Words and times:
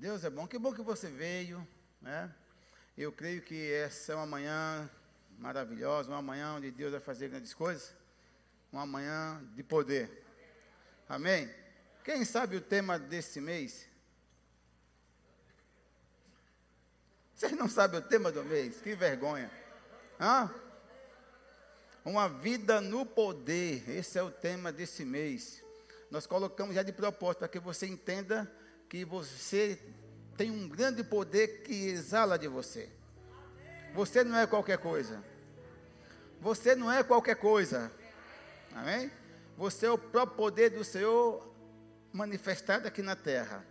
Deus 0.00 0.24
é 0.24 0.30
bom, 0.30 0.46
que 0.46 0.58
bom 0.58 0.72
que 0.72 0.80
você 0.80 1.10
veio, 1.10 1.68
né? 2.00 2.34
Eu 2.96 3.12
creio 3.12 3.42
que 3.42 3.70
essa 3.70 4.12
é 4.12 4.16
uma 4.16 4.24
manhã 4.24 4.88
maravilhosa, 5.38 6.08
uma 6.08 6.22
manhã 6.22 6.54
onde 6.54 6.70
Deus 6.70 6.92
vai 6.92 7.00
fazer 7.00 7.28
grandes 7.28 7.52
coisas, 7.52 7.94
uma 8.72 8.86
manhã 8.86 9.38
de 9.54 9.62
poder. 9.62 10.24
Amém? 11.06 11.54
Quem 12.02 12.24
sabe 12.24 12.56
o 12.56 12.62
tema 12.62 12.98
desse 12.98 13.42
mês? 13.42 13.86
Vocês 17.34 17.52
não 17.52 17.68
sabem 17.68 18.00
o 18.00 18.02
tema 18.02 18.32
do 18.32 18.42
mês? 18.42 18.80
Que 18.80 18.94
vergonha. 18.94 19.50
Hã? 20.18 20.50
Uma 22.06 22.26
vida 22.26 22.80
no 22.80 23.04
poder. 23.04 23.86
Esse 23.86 24.18
é 24.18 24.22
o 24.22 24.30
tema 24.30 24.72
desse 24.72 25.04
mês. 25.04 25.62
Nós 26.10 26.26
colocamos 26.26 26.74
já 26.74 26.82
de 26.82 26.90
propósito 26.90 27.40
para 27.40 27.48
que 27.48 27.58
você 27.58 27.86
entenda 27.86 28.50
que 28.90 29.04
você 29.04 29.78
tem 30.36 30.50
um 30.50 30.68
grande 30.68 31.04
poder 31.04 31.62
que 31.62 31.72
exala 31.72 32.36
de 32.36 32.48
você. 32.48 32.90
Você 33.94 34.24
não 34.24 34.36
é 34.36 34.48
qualquer 34.48 34.78
coisa. 34.78 35.22
Você 36.40 36.74
não 36.74 36.90
é 36.90 37.04
qualquer 37.04 37.36
coisa. 37.36 37.90
Amém? 38.74 39.08
Você 39.56 39.86
é 39.86 39.90
o 39.90 39.96
próprio 39.96 40.36
poder 40.36 40.70
do 40.70 40.82
Senhor 40.82 41.54
manifestado 42.12 42.88
aqui 42.88 43.00
na 43.00 43.14
terra. 43.14 43.64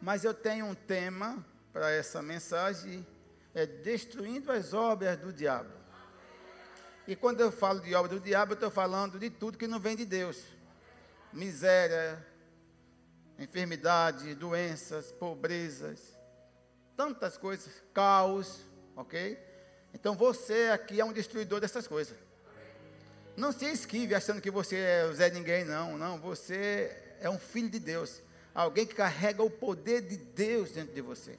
Mas 0.00 0.24
eu 0.24 0.32
tenho 0.32 0.64
um 0.64 0.74
tema 0.74 1.44
para 1.70 1.90
essa 1.90 2.22
mensagem 2.22 3.06
é 3.54 3.66
destruindo 3.66 4.50
as 4.50 4.72
obras 4.72 5.18
do 5.18 5.30
diabo. 5.30 5.72
E 7.06 7.14
quando 7.14 7.40
eu 7.40 7.52
falo 7.52 7.80
de 7.80 7.94
obra 7.94 8.10
do 8.10 8.20
diabo, 8.20 8.52
eu 8.52 8.54
estou 8.54 8.70
falando 8.70 9.18
de 9.18 9.28
tudo 9.28 9.58
que 9.58 9.66
não 9.66 9.78
vem 9.78 9.94
de 9.94 10.06
Deus. 10.06 10.42
Miséria, 11.32 12.24
enfermidade, 13.38 14.34
doenças, 14.34 15.12
pobrezas, 15.12 16.16
tantas 16.96 17.36
coisas, 17.36 17.82
caos, 17.92 18.60
ok? 18.94 19.38
Então 19.92 20.14
você 20.14 20.70
aqui 20.72 21.00
é 21.00 21.04
um 21.04 21.12
destruidor 21.12 21.60
dessas 21.60 21.86
coisas. 21.86 22.16
Não 23.36 23.52
se 23.52 23.66
esquive 23.66 24.14
achando 24.14 24.40
que 24.40 24.50
você 24.50 24.76
é 24.76 25.04
o 25.04 25.14
Zé 25.14 25.30
Ninguém, 25.30 25.64
não. 25.64 25.98
Não, 25.98 26.18
você 26.18 27.16
é 27.20 27.28
um 27.28 27.38
filho 27.38 27.68
de 27.68 27.78
Deus. 27.78 28.22
Alguém 28.54 28.86
que 28.86 28.94
carrega 28.94 29.42
o 29.42 29.50
poder 29.50 30.00
de 30.00 30.16
Deus 30.16 30.70
dentro 30.70 30.94
de 30.94 31.02
você. 31.02 31.38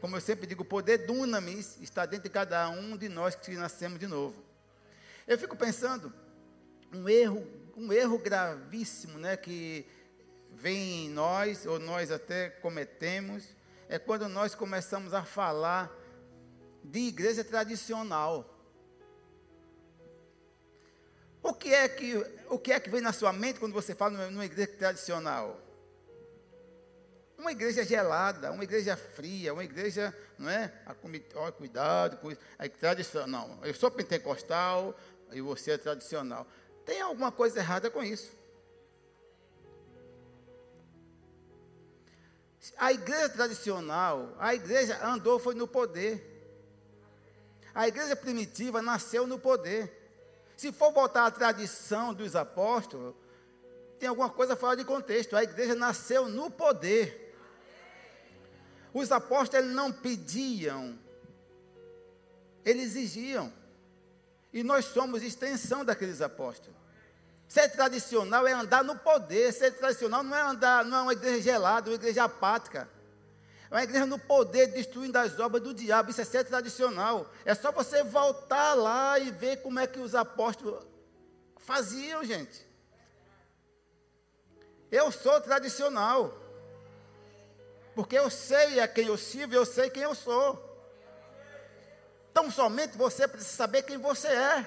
Como 0.00 0.16
eu 0.16 0.20
sempre 0.20 0.46
digo, 0.46 0.62
o 0.62 0.66
poder 0.66 0.98
do 1.06 1.12
Unamis 1.12 1.78
está 1.80 2.06
dentro 2.06 2.24
de 2.24 2.30
cada 2.30 2.68
um 2.68 2.96
de 2.96 3.08
nós 3.08 3.34
que 3.34 3.50
nascemos 3.56 3.98
de 3.98 4.06
novo. 4.06 4.44
Eu 5.26 5.38
fico 5.38 5.56
pensando, 5.56 6.12
um 6.92 7.08
erro, 7.08 7.44
um 7.76 7.92
erro 7.92 8.18
gravíssimo, 8.18 9.18
né, 9.18 9.36
que 9.36 9.86
vem 10.54 11.06
em 11.06 11.10
nós, 11.10 11.66
ou 11.66 11.78
nós 11.78 12.10
até 12.10 12.48
cometemos, 12.48 13.44
é 13.88 13.98
quando 13.98 14.28
nós 14.28 14.54
começamos 14.54 15.12
a 15.12 15.24
falar 15.24 15.92
de 16.82 17.00
igreja 17.00 17.44
tradicional. 17.44 18.50
O 21.42 21.52
que 21.52 21.74
é 21.74 21.88
que, 21.88 22.16
o 22.48 22.58
que, 22.58 22.72
é 22.72 22.80
que 22.80 22.88
vem 22.88 23.00
na 23.00 23.12
sua 23.12 23.32
mente 23.32 23.60
quando 23.60 23.72
você 23.72 23.94
fala 23.94 24.30
numa 24.30 24.44
igreja 24.44 24.72
tradicional? 24.78 25.60
Uma 27.36 27.52
igreja 27.52 27.84
gelada, 27.84 28.50
uma 28.50 28.64
igreja 28.64 28.96
fria, 28.96 29.52
uma 29.52 29.64
igreja, 29.64 30.14
não 30.38 30.48
é? 30.48 30.72
Ó, 31.34 31.52
cuidado 31.52 32.16
com 32.16 32.30
isso. 32.30 32.40
Aí, 32.58 32.70
tradicional. 32.70 33.48
Não, 33.48 33.64
eu 33.64 33.74
sou 33.74 33.90
pentecostal 33.90 34.98
e 35.32 35.40
você 35.42 35.72
é 35.72 35.78
tradicional. 35.78 36.46
Tem 36.86 37.00
alguma 37.00 37.30
coisa 37.30 37.58
errada 37.58 37.90
com 37.90 38.02
isso. 38.02 38.43
A 42.76 42.92
igreja 42.92 43.28
tradicional, 43.28 44.34
a 44.38 44.54
igreja 44.54 45.04
andou 45.06 45.38
foi 45.38 45.54
no 45.54 45.68
poder. 45.68 46.30
A 47.74 47.88
igreja 47.88 48.14
primitiva 48.14 48.80
nasceu 48.80 49.26
no 49.26 49.38
poder. 49.38 49.92
Se 50.56 50.72
for 50.72 50.92
voltar 50.92 51.26
à 51.26 51.30
tradição 51.30 52.14
dos 52.14 52.36
apóstolos, 52.36 53.14
tem 53.98 54.08
alguma 54.08 54.30
coisa 54.30 54.54
fora 54.54 54.76
de 54.76 54.84
contexto. 54.84 55.36
A 55.36 55.42
igreja 55.42 55.74
nasceu 55.74 56.28
no 56.28 56.50
poder. 56.50 57.36
Os 58.92 59.10
apóstolos 59.10 59.72
não 59.72 59.92
pediam, 59.92 60.96
eles 62.64 62.94
exigiam. 62.94 63.52
E 64.52 64.62
nós 64.62 64.84
somos 64.84 65.22
extensão 65.22 65.84
daqueles 65.84 66.20
apóstolos. 66.20 66.83
Ser 67.48 67.68
tradicional 67.68 68.46
é 68.46 68.52
andar 68.52 68.82
no 68.82 68.96
poder. 68.96 69.52
Ser 69.52 69.72
tradicional 69.72 70.22
não 70.22 70.36
é 70.36 70.40
andar, 70.42 70.84
não 70.84 70.98
é 70.98 71.02
uma 71.02 71.12
igreja 71.12 71.42
gelada, 71.42 71.90
uma 71.90 71.96
igreja 71.96 72.24
apática. 72.24 72.88
É 73.70 73.74
uma 73.74 73.82
igreja 73.82 74.06
no 74.06 74.18
poder, 74.18 74.68
destruindo 74.68 75.18
as 75.18 75.38
obras 75.38 75.62
do 75.62 75.74
diabo. 75.74 76.10
Isso 76.10 76.20
é 76.20 76.24
ser 76.24 76.44
tradicional. 76.44 77.30
É 77.44 77.54
só 77.54 77.72
você 77.72 78.02
voltar 78.02 78.74
lá 78.74 79.18
e 79.18 79.30
ver 79.30 79.62
como 79.62 79.78
é 79.78 79.86
que 79.86 79.98
os 79.98 80.14
apóstolos 80.14 80.84
faziam, 81.56 82.24
gente. 82.24 82.64
Eu 84.90 85.10
sou 85.10 85.40
tradicional. 85.40 86.32
Porque 87.94 88.18
eu 88.18 88.28
sei 88.28 88.80
a 88.80 88.88
quem 88.88 89.06
eu 89.06 89.16
sirvo, 89.16 89.54
eu 89.54 89.64
sei 89.64 89.88
quem 89.88 90.02
eu 90.02 90.14
sou. 90.14 90.72
Então 92.30 92.50
somente 92.50 92.96
você 92.96 93.28
precisa 93.28 93.56
saber 93.56 93.82
quem 93.82 93.96
você 93.96 94.28
é. 94.28 94.66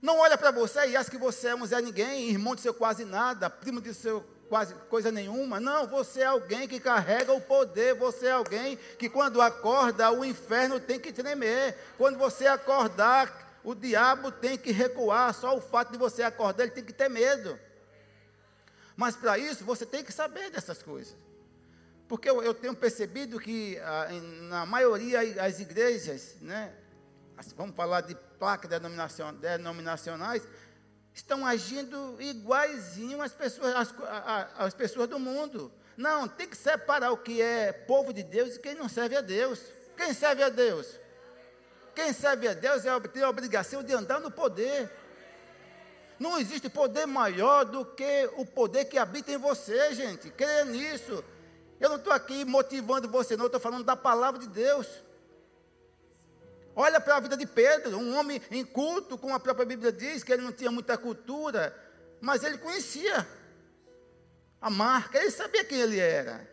Não 0.00 0.18
olha 0.18 0.38
para 0.38 0.50
você 0.50 0.88
e 0.88 0.96
acha 0.96 1.10
que 1.10 1.18
você 1.18 1.48
é 1.48 1.54
um 1.54 1.66
Zé 1.66 1.80
Ninguém, 1.80 2.30
irmão 2.30 2.54
de 2.54 2.62
seu 2.62 2.72
quase 2.72 3.04
nada, 3.04 3.50
primo 3.50 3.80
de 3.80 3.92
seu 3.92 4.24
quase 4.48 4.74
coisa 4.88 5.12
nenhuma. 5.12 5.60
Não, 5.60 5.86
você 5.86 6.20
é 6.20 6.26
alguém 6.26 6.66
que 6.66 6.80
carrega 6.80 7.32
o 7.32 7.40
poder, 7.40 7.94
você 7.94 8.26
é 8.26 8.32
alguém 8.32 8.76
que 8.98 9.08
quando 9.08 9.40
acorda, 9.40 10.10
o 10.10 10.24
inferno 10.24 10.80
tem 10.80 10.98
que 10.98 11.12
tremer. 11.12 11.76
Quando 11.96 12.18
você 12.18 12.46
acordar, 12.46 13.60
o 13.62 13.74
diabo 13.74 14.32
tem 14.32 14.58
que 14.58 14.72
recuar. 14.72 15.32
Só 15.34 15.56
o 15.56 15.60
fato 15.60 15.92
de 15.92 15.98
você 15.98 16.22
acordar, 16.22 16.64
ele 16.64 16.72
tem 16.72 16.84
que 16.84 16.92
ter 16.92 17.08
medo. 17.08 17.58
Mas 18.96 19.14
para 19.14 19.38
isso, 19.38 19.64
você 19.64 19.86
tem 19.86 20.02
que 20.02 20.12
saber 20.12 20.50
dessas 20.50 20.82
coisas. 20.82 21.14
Porque 22.08 22.28
eu, 22.28 22.42
eu 22.42 22.52
tenho 22.52 22.74
percebido 22.74 23.38
que 23.38 23.78
ah, 23.78 24.08
em, 24.10 24.20
na 24.48 24.66
maioria 24.66 25.20
as 25.44 25.60
igrejas, 25.60 26.34
né, 26.40 26.72
vamos 27.56 27.74
falar 27.74 28.02
de 28.02 28.14
placas 28.38 28.70
denominacion, 28.70 29.34
denominacionais, 29.34 30.42
estão 31.12 31.46
agindo 31.46 32.16
iguaizinho 32.20 33.20
às 33.20 33.32
pessoas, 33.32 33.94
pessoas 34.76 35.08
do 35.08 35.18
mundo. 35.18 35.72
Não, 35.96 36.26
tem 36.26 36.48
que 36.48 36.56
separar 36.56 37.12
o 37.12 37.18
que 37.18 37.42
é 37.42 37.72
povo 37.72 38.12
de 38.12 38.22
Deus 38.22 38.56
e 38.56 38.58
quem 38.58 38.74
não 38.74 38.88
serve 38.88 39.16
a 39.16 39.20
Deus. 39.20 39.60
Quem 39.96 40.14
serve 40.14 40.42
a 40.42 40.48
Deus? 40.48 40.98
Quem 41.94 42.12
serve 42.12 42.48
a 42.48 42.54
Deus 42.54 42.86
é, 42.86 43.00
tem 43.00 43.22
a 43.22 43.28
obrigação 43.28 43.82
de 43.82 43.92
andar 43.92 44.20
no 44.20 44.30
poder. 44.30 44.90
Não 46.18 46.38
existe 46.38 46.68
poder 46.68 47.06
maior 47.06 47.64
do 47.64 47.84
que 47.84 48.30
o 48.36 48.46
poder 48.46 48.86
que 48.86 48.98
habita 48.98 49.32
em 49.32 49.36
você, 49.36 49.94
gente. 49.94 50.30
Creia 50.30 50.64
nisso. 50.64 51.24
Eu 51.78 51.88
não 51.88 51.96
estou 51.96 52.12
aqui 52.12 52.44
motivando 52.44 53.08
você, 53.08 53.36
não, 53.36 53.44
eu 53.44 53.48
estou 53.48 53.60
falando 53.60 53.84
da 53.84 53.96
palavra 53.96 54.38
de 54.38 54.46
Deus. 54.46 54.86
Olha 56.80 56.98
para 56.98 57.16
a 57.16 57.20
vida 57.20 57.36
de 57.36 57.44
Pedro, 57.44 57.98
um 57.98 58.16
homem 58.16 58.40
inculto, 58.50 59.18
como 59.18 59.34
a 59.34 59.38
própria 59.38 59.66
Bíblia 59.66 59.92
diz, 59.92 60.24
que 60.24 60.32
ele 60.32 60.40
não 60.40 60.50
tinha 60.50 60.70
muita 60.70 60.96
cultura, 60.96 61.76
mas 62.22 62.42
ele 62.42 62.56
conhecia 62.56 63.28
a 64.58 64.70
marca, 64.70 65.18
ele 65.18 65.30
sabia 65.30 65.62
quem 65.62 65.78
ele 65.78 65.98
era. 65.98 66.48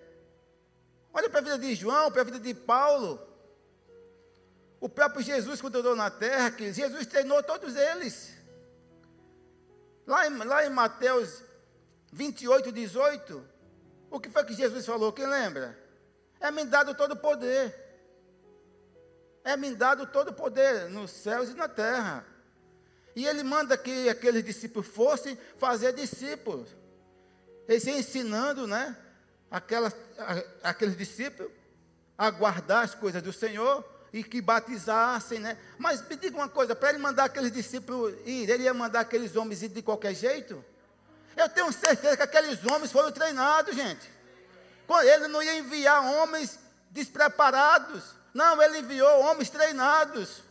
Olha 1.13 1.29
para 1.29 1.39
a 1.39 1.43
vida 1.43 1.57
de 1.57 1.73
João, 1.75 2.11
para 2.11 2.23
a 2.23 2.25
vida 2.25 2.41
de 2.41 2.53
Paulo. 2.53 3.25
O 4.81 4.89
próprio 4.89 5.21
Jesus, 5.21 5.61
quando 5.61 5.77
andou 5.77 5.95
na 5.95 6.11
terra, 6.11 6.51
que 6.51 6.73
Jesus 6.73 7.07
treinou 7.07 7.41
todos 7.41 7.77
eles. 7.77 8.33
Lá 10.05 10.27
em, 10.27 10.37
lá 10.39 10.65
em 10.65 10.69
Mateus 10.69 11.41
28, 12.11 12.69
18, 12.69 13.45
o 14.11 14.19
que 14.19 14.29
foi 14.29 14.43
que 14.43 14.53
Jesus 14.53 14.85
falou? 14.85 15.13
Quem 15.13 15.25
lembra? 15.25 15.79
É-me 16.37 16.65
dado 16.65 16.93
todo 16.95 17.13
o 17.13 17.17
poder. 17.17 17.86
É-me 19.47 19.73
dado 19.73 20.05
todo 20.05 20.31
o 20.31 20.33
poder 20.33 20.89
nos 20.89 21.09
céus 21.09 21.49
e 21.49 21.53
na 21.53 21.69
terra. 21.69 22.25
E 23.15 23.25
ele 23.25 23.43
manda 23.43 23.77
que 23.77 24.09
aqueles 24.09 24.43
discípulos 24.43 24.89
fossem 24.89 25.39
fazer 25.57 25.93
discípulos. 25.93 26.67
Eles 27.65 27.87
ensinando, 27.87 28.67
né? 28.67 28.93
Aquelas, 29.49 29.95
aqueles 30.61 30.97
discípulos 30.97 31.49
a 32.17 32.29
guardar 32.29 32.83
as 32.83 32.93
coisas 32.93 33.21
do 33.21 33.31
Senhor 33.31 33.85
e 34.11 34.21
que 34.21 34.41
batizassem, 34.41 35.39
né? 35.39 35.57
Mas 35.77 36.05
me 36.05 36.17
diga 36.17 36.35
uma 36.35 36.49
coisa, 36.49 36.75
para 36.75 36.89
ele 36.89 36.97
mandar 36.97 37.23
aqueles 37.23 37.51
discípulos 37.51 38.15
ir, 38.25 38.49
ele 38.49 38.63
ia 38.63 38.73
mandar 38.73 38.99
aqueles 38.99 39.37
homens 39.37 39.63
ir 39.63 39.69
de 39.69 39.81
qualquer 39.81 40.13
jeito? 40.13 40.61
Eu 41.37 41.47
tenho 41.47 41.71
certeza 41.71 42.17
que 42.17 42.23
aqueles 42.23 42.65
homens 42.65 42.91
foram 42.91 43.13
treinados, 43.13 43.73
gente. 43.73 44.11
Ele 45.05 45.29
não 45.29 45.41
ia 45.41 45.57
enviar 45.57 46.03
homens 46.03 46.59
despreparados. 46.91 48.16
Não, 48.33 48.61
ele 48.61 48.79
enviou 48.79 49.21
homens 49.21 49.49
treinados. 49.49 50.43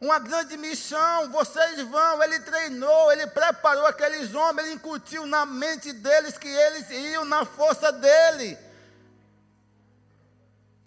uma 0.00 0.18
grande 0.18 0.56
missão, 0.56 1.30
vocês 1.30 1.80
vão. 1.82 2.22
Ele 2.22 2.40
treinou, 2.40 3.12
ele 3.12 3.26
preparou 3.26 3.86
aqueles 3.86 4.34
homens, 4.34 4.66
ele 4.66 4.76
incutiu 4.76 5.26
na 5.26 5.46
mente 5.46 5.92
deles 5.92 6.36
que 6.36 6.48
eles 6.48 6.90
iam 6.90 7.24
na 7.24 7.44
força 7.44 7.90
dele. 7.90 8.65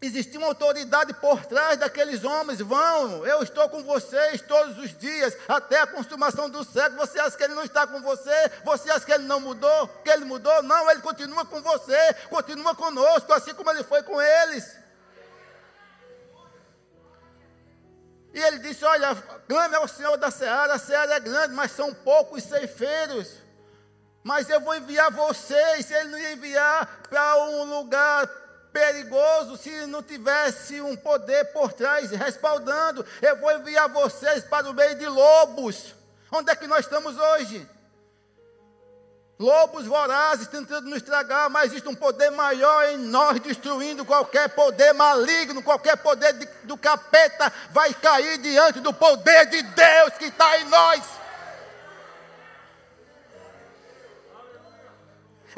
Existia 0.01 0.40
uma 0.40 0.48
autoridade 0.48 1.13
por 1.16 1.46
trás 1.46 1.78
daqueles 1.78 2.24
homens. 2.24 2.62
Vão, 2.62 3.25
eu 3.25 3.44
estou 3.44 3.68
com 3.68 3.84
vocês 3.84 4.42
todos 4.42 4.78
os 4.78 4.98
dias, 4.98 5.36
até 5.46 5.81
a 5.81 5.88
consumação 5.88 6.50
do 6.50 6.63
século. 6.63 7.06
Você 7.06 7.19
acha 7.19 7.36
que 7.36 7.44
ele 7.44 7.54
não 7.54 7.66
está 7.66 7.86
com 7.86 8.01
você? 8.01 8.50
Você 8.63 8.90
acha 8.90 9.06
que 9.06 9.12
ele 9.12 9.25
não 9.25 9.42
mudou? 9.42 9.90
Que 10.04 10.10
ele 10.10 10.24
mudou? 10.24 10.63
Não, 10.63 10.90
ele 10.90 11.01
continua 11.01 11.46
com 11.46 11.62
você, 11.62 12.13
continua 12.30 12.74
conosco, 12.74 13.34
assim 13.34 13.54
como 13.54 13.69
ele 13.72 13.84
foi 13.84 14.01
com 14.01 14.22
eles. 14.22 14.74
E 18.34 18.40
ele 18.40 18.60
disse: 18.60 18.86
Olha, 18.86 19.13
clame 19.50 19.75
ao 19.75 19.88
Senhor 19.88 20.16
da 20.16 20.31
seara, 20.31 20.75
a 20.75 20.80
seara 20.80 21.16
é 21.16 21.19
grande, 21.19 21.54
mas 21.54 21.72
são 21.72 21.94
poucos 21.94 22.44
ceifeiros. 22.44 23.34
Mas 24.24 24.50
eu 24.50 24.62
vou 24.62 24.75
enviar 24.75 25.12
vocês, 25.12 25.92
ele 25.92 26.10
não 26.10 26.19
enviar 26.19 27.01
para 27.10 27.38
um 27.46 27.63
lugar 27.63 28.28
perigoso, 28.71 29.57
se 29.57 29.69
não 29.88 30.01
tivesse 30.01 30.81
um 30.81 30.95
poder 30.95 31.45
por 31.54 31.74
trás 31.74 32.12
respaldando, 32.12 33.06
eu 33.21 33.38
vou 33.38 33.51
enviar 33.51 33.89
vocês 33.89 34.44
para 34.44 34.69
o 34.69 34.74
meio 34.74 34.95
de 34.95 35.07
lobos. 35.07 35.95
Onde 36.31 36.51
é 36.51 36.56
que 36.56 36.68
nós 36.68 36.81
estamos 36.81 37.18
hoje? 37.18 37.68
Lobos 39.39 39.86
vorazes 39.86 40.48
tentando 40.48 40.89
nos 40.89 40.98
estragar, 40.98 41.50
mas 41.50 41.71
existe 41.71 41.88
um 41.88 41.95
poder 41.95 42.30
maior 42.30 42.89
em 42.89 42.98
nós, 42.98 43.39
destruindo 43.39 44.04
qualquer 44.04 44.50
poder 44.50 44.94
maligno, 44.94 45.63
qualquer 45.63 45.95
poder 45.95 46.33
de, 46.33 46.45
do 46.65 46.77
capeta 46.77 47.51
vai 47.72 47.94
cair 47.94 48.38
diante 48.39 48.81
do 48.81 48.94
poder 48.94 49.45
de 49.45 49.62
Deus 49.62 50.13
que 50.19 50.25
está 50.25 50.60
em 50.60 50.65
nós. 50.65 51.19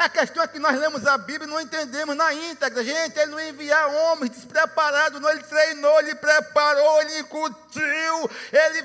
A 0.02 0.10
questão 0.10 0.42
é 0.42 0.48
que 0.48 0.58
nós 0.58 0.80
lemos 0.80 1.06
a 1.06 1.16
Bíblia 1.16 1.48
e 1.48 1.52
não 1.52 1.62
entendemos 1.62 2.16
na 2.16 2.34
íntegra. 2.34 2.84
Gente, 2.84 3.20
ele 3.20 3.30
não 3.30 3.40
envia 3.40 3.86
homens 3.86 4.32
despreparados, 4.32 5.22
não, 5.22 5.30
ele 5.30 5.44
treinou, 5.44 6.00
ele 6.00 6.16
preparou, 6.16 7.02
ele 7.04 7.20
incutiu, 7.20 8.32
ele 8.52 8.82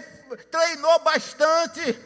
treinou 0.51 0.99
bastante. 0.99 1.99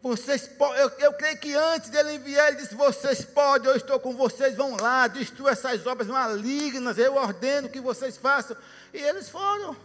Vocês 0.00 0.50
eu, 0.78 0.88
eu 1.00 1.12
creio 1.12 1.36
que 1.36 1.54
antes 1.54 1.90
dele 1.90 2.14
enviar, 2.14 2.48
ele 2.48 2.56
disse: 2.56 2.74
Vocês 2.74 3.26
podem, 3.26 3.68
eu 3.68 3.76
estou 3.76 4.00
com 4.00 4.16
vocês, 4.16 4.56
vão 4.56 4.74
lá, 4.74 5.06
destrua 5.06 5.50
essas 5.50 5.86
obras 5.86 6.08
malignas, 6.08 6.96
eu 6.96 7.14
ordeno 7.16 7.68
que 7.68 7.78
vocês 7.78 8.16
façam. 8.16 8.56
E 8.90 8.98
eles 8.98 9.28
foram. 9.28 9.76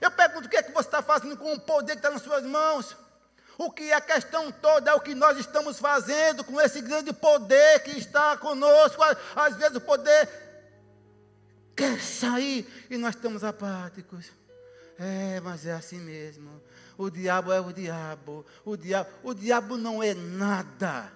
Eu 0.00 0.10
pergunto: 0.10 0.48
o 0.48 0.50
que 0.50 0.56
é 0.56 0.64
que 0.64 0.72
você 0.72 0.88
está 0.88 1.00
fazendo 1.00 1.36
com 1.36 1.52
o 1.52 1.60
poder 1.60 1.92
que 1.92 1.98
está 1.98 2.10
nas 2.10 2.22
suas 2.22 2.42
mãos? 2.42 3.05
O 3.58 3.70
que 3.70 3.92
a 3.92 4.00
questão 4.00 4.52
toda 4.52 4.90
é 4.90 4.94
o 4.94 5.00
que 5.00 5.14
nós 5.14 5.38
estamos 5.38 5.78
fazendo 5.78 6.44
com 6.44 6.60
esse 6.60 6.80
grande 6.80 7.12
poder 7.12 7.80
que 7.80 7.92
está 7.92 8.36
conosco. 8.36 9.02
Às 9.34 9.56
vezes 9.56 9.76
o 9.76 9.80
poder 9.80 10.28
quer 11.74 12.00
sair 12.00 12.66
e 12.90 12.96
nós 12.98 13.14
estamos 13.14 13.42
apáticos. 13.42 14.26
É, 14.98 15.40
mas 15.40 15.66
é 15.66 15.72
assim 15.72 15.98
mesmo 15.98 16.62
o 16.98 17.10
diabo 17.10 17.52
é 17.52 17.60
o 17.60 17.72
diabo, 17.72 18.44
o 18.64 18.76
diabo, 18.76 19.10
o 19.22 19.34
diabo 19.34 19.76
não 19.76 20.02
é 20.02 20.14
nada. 20.14 21.12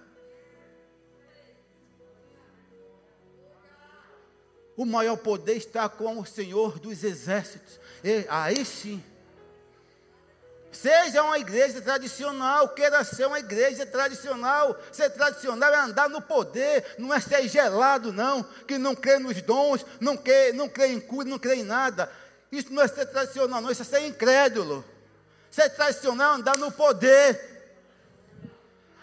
O 4.77 4.85
maior 4.85 5.17
poder 5.17 5.57
está 5.57 5.89
com 5.89 6.19
o 6.19 6.27
Senhor 6.27 6.79
dos 6.79 7.05
exércitos. 7.05 7.79
E, 8.03 8.25
aí 8.29 8.65
sim. 8.65 9.03
Seja 10.73 11.23
uma 11.23 11.39
igreja 11.39 11.81
tradicional, 11.81 12.69
queira 12.69 13.03
ser 13.03 13.27
uma 13.27 13.41
igreja 13.41 13.85
tradicional. 13.85 14.79
Ser 14.93 15.11
tradicional 15.11 15.73
é 15.75 15.79
andar 15.79 16.09
no 16.09 16.23
poder, 16.23 16.95
não 16.97 17.13
é 17.13 17.21
ser 17.21 17.49
gelado, 17.49 18.13
não, 18.13 18.43
que 18.43 18.79
não 18.79 18.95
crê 18.95 19.19
nos 19.19 19.43
dons, 19.43 19.85
não 20.01 20.17
crê, 20.17 20.53
não 20.53 20.69
crê 20.69 20.89
em 20.89 21.01
cura, 21.01 21.29
não 21.29 21.39
crê 21.39 21.57
em 21.57 21.65
nada. 21.65 22.11
Isso 22.53 22.73
não 22.73 22.83
é 22.83 22.89
ser 22.89 23.07
tradicional, 23.07 23.61
não, 23.61 23.71
isso 23.71 23.83
é 23.83 23.85
ser 23.85 24.07
incrédulo. 24.07 24.85
Ser 25.51 25.71
tradicional 25.71 26.35
andar 26.35 26.57
no 26.57 26.71
poder. 26.71 27.49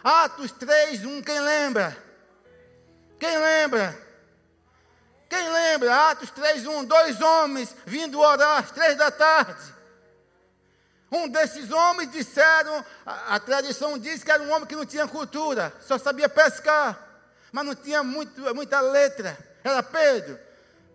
Atos 0.02 0.52
3, 0.54 1.04
1, 1.04 1.22
quem 1.22 1.40
lembra? 1.42 1.98
Quem 3.20 3.38
lembra? 3.38 3.98
Quem 5.30 5.50
lembra? 5.50 6.12
Atos 6.12 6.30
3, 6.32 6.66
1, 6.66 6.86
dois 6.86 7.20
homens 7.20 7.76
vindo 7.86 8.20
orar 8.20 8.64
às 8.64 8.72
três 8.72 8.96
da 8.96 9.12
tarde. 9.12 9.77
Um 11.12 11.28
desses 11.28 11.72
homens 11.72 12.12
disseram, 12.12 12.84
a, 13.06 13.36
a, 13.36 13.40
tradição 13.40 13.98
diz 13.98 14.24
que 14.24 14.32
era 14.32 14.44
um 14.44 14.52
homem 14.52 14.68
que 14.68 14.76
não 14.76 14.86
tinha 14.86 15.08
cultura, 15.08 15.74
só 15.80 15.98
sabia 15.98 16.28
pescar, 16.28 17.00
mas 17.52 17.66
não 17.66 17.74
tinha 17.74 18.04
muito, 18.04 18.54
muita 18.54 18.82
letra. 18.82 19.38
Era 19.64 19.82
Pedro. 19.82 20.38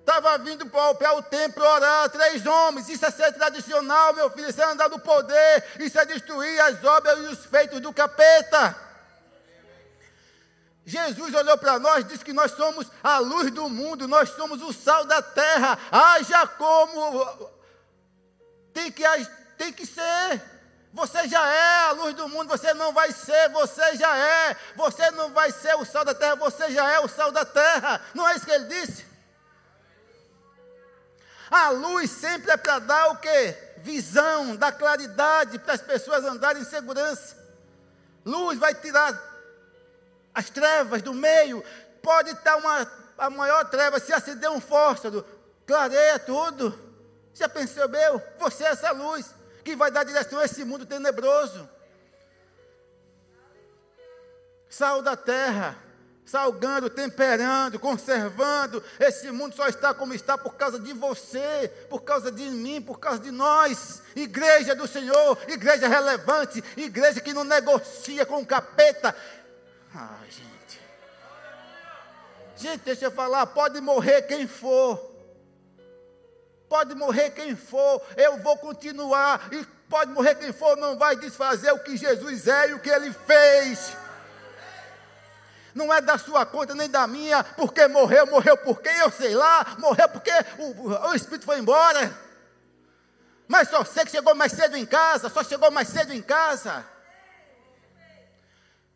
Estava 0.00 0.36
vindo 0.38 0.66
para 0.66 1.14
o 1.14 1.22
templo 1.22 1.64
orar, 1.64 2.08
três 2.10 2.44
homens. 2.44 2.88
Isso 2.88 3.06
é 3.06 3.10
ser 3.10 3.32
tradicional, 3.32 4.12
meu 4.12 4.28
filho. 4.30 4.48
Isso 4.48 4.60
é 4.60 4.64
andar 4.64 4.88
no 4.88 4.98
poder. 4.98 5.64
Isso 5.78 5.98
é 5.98 6.04
destruir 6.04 6.60
as 6.60 6.82
obras 6.82 7.18
e 7.18 7.28
os 7.28 7.44
feitos 7.46 7.80
do 7.80 7.92
capeta. 7.92 8.76
Jesus 10.84 11.32
olhou 11.32 11.56
para 11.56 11.78
nós, 11.78 12.04
disse 12.04 12.24
que 12.24 12.32
nós 12.32 12.50
somos 12.50 12.88
a 13.02 13.18
luz 13.18 13.52
do 13.52 13.68
mundo, 13.68 14.08
nós 14.08 14.30
somos 14.30 14.60
o 14.60 14.72
sal 14.72 15.04
da 15.04 15.22
terra. 15.22 15.78
Haja 15.92 16.48
como 16.48 17.50
tem 18.74 18.90
que, 18.90 19.04
tem 19.62 19.72
que 19.72 19.86
ser. 19.86 20.42
Você 20.92 21.26
já 21.28 21.46
é 21.48 21.88
a 21.88 21.92
luz 21.92 22.14
do 22.14 22.28
mundo, 22.28 22.48
você 22.48 22.74
não 22.74 22.92
vai 22.92 23.12
ser, 23.12 23.48
você 23.50 23.96
já 23.96 24.14
é. 24.16 24.56
Você 24.74 25.10
não 25.12 25.30
vai 25.32 25.52
ser 25.52 25.74
o 25.76 25.84
sal 25.84 26.04
da 26.04 26.14
terra, 26.14 26.34
você 26.34 26.70
já 26.72 26.90
é 26.90 26.98
o 26.98 27.08
sal 27.08 27.30
da 27.30 27.44
terra. 27.44 28.00
Não 28.12 28.28
é 28.28 28.34
isso 28.34 28.44
que 28.44 28.50
ele 28.50 28.66
disse? 28.66 29.06
A 31.50 31.68
luz 31.70 32.10
sempre 32.10 32.50
é 32.50 32.56
para 32.56 32.78
dar 32.80 33.10
o 33.10 33.16
quê? 33.18 33.56
Visão, 33.78 34.56
dar 34.56 34.72
claridade 34.72 35.58
para 35.58 35.74
as 35.74 35.80
pessoas 35.80 36.24
andarem 36.24 36.62
em 36.62 36.66
segurança. 36.66 37.36
Luz 38.24 38.58
vai 38.58 38.74
tirar 38.74 39.18
as 40.34 40.50
trevas 40.50 41.02
do 41.02 41.14
meio. 41.14 41.64
Pode 42.02 42.30
estar 42.30 42.56
uma, 42.56 42.90
a 43.16 43.30
maior 43.30 43.64
treva, 43.70 44.00
se 44.00 44.12
acender 44.12 44.50
um 44.50 44.60
fósforo, 44.60 45.24
clareia 45.66 46.18
tudo. 46.18 46.78
Já 47.34 47.48
meu? 47.88 48.22
Você 48.38 48.64
é 48.64 48.68
essa 48.68 48.90
luz 48.90 49.41
que 49.64 49.76
vai 49.76 49.90
dar 49.90 50.04
direção 50.04 50.38
a 50.38 50.44
esse 50.44 50.64
mundo 50.64 50.86
tenebroso. 50.86 51.68
Sal 54.68 55.02
da 55.02 55.16
terra 55.16 55.78
salgando, 56.24 56.88
temperando, 56.88 57.78
conservando. 57.78 58.82
Esse 58.98 59.30
mundo 59.30 59.54
só 59.54 59.68
está 59.68 59.92
como 59.92 60.14
está 60.14 60.38
por 60.38 60.54
causa 60.54 60.78
de 60.78 60.94
você, 60.94 61.70
por 61.90 62.02
causa 62.02 62.32
de 62.32 62.44
mim, 62.44 62.80
por 62.80 62.98
causa 62.98 63.18
de 63.18 63.30
nós. 63.30 64.02
Igreja 64.16 64.74
do 64.74 64.88
Senhor, 64.88 65.38
igreja 65.48 65.88
relevante, 65.88 66.64
igreja 66.74 67.20
que 67.20 67.34
não 67.34 67.44
negocia 67.44 68.24
com 68.24 68.40
o 68.40 68.46
capeta. 68.46 69.14
Ai, 69.94 70.30
gente. 70.30 70.80
Gente, 72.56 72.80
deixa 72.82 73.04
eu 73.06 73.10
falar, 73.10 73.46
pode 73.46 73.78
morrer 73.82 74.22
quem 74.22 74.46
for. 74.46 75.11
Pode 76.72 76.94
morrer 76.94 77.28
quem 77.32 77.54
for, 77.54 78.00
eu 78.16 78.38
vou 78.38 78.56
continuar. 78.56 79.46
E 79.52 79.62
pode 79.90 80.10
morrer 80.10 80.36
quem 80.36 80.54
for, 80.54 80.74
não 80.78 80.96
vai 80.96 81.14
desfazer 81.16 81.70
o 81.70 81.80
que 81.80 81.98
Jesus 81.98 82.48
é 82.48 82.70
e 82.70 82.72
o 82.72 82.78
que 82.78 82.88
ele 82.88 83.12
fez 83.12 83.94
não 85.74 85.92
é 85.92 86.00
da 86.00 86.16
sua 86.16 86.46
conta 86.46 86.74
nem 86.74 86.88
da 86.88 87.06
minha, 87.06 87.44
porque 87.44 87.86
morreu, 87.88 88.26
morreu 88.26 88.56
porque 88.56 88.88
eu 88.88 89.10
sei 89.10 89.34
lá, 89.34 89.76
morreu 89.78 90.08
porque 90.08 90.30
o, 90.58 91.08
o 91.08 91.14
Espírito 91.14 91.44
foi 91.44 91.58
embora. 91.58 92.10
Mas 93.46 93.68
só 93.68 93.84
sei 93.84 94.06
que 94.06 94.10
chegou 94.10 94.34
mais 94.34 94.52
cedo 94.52 94.74
em 94.74 94.86
casa, 94.86 95.28
só 95.28 95.44
chegou 95.44 95.70
mais 95.70 95.88
cedo 95.88 96.12
em 96.14 96.22
casa. 96.22 96.86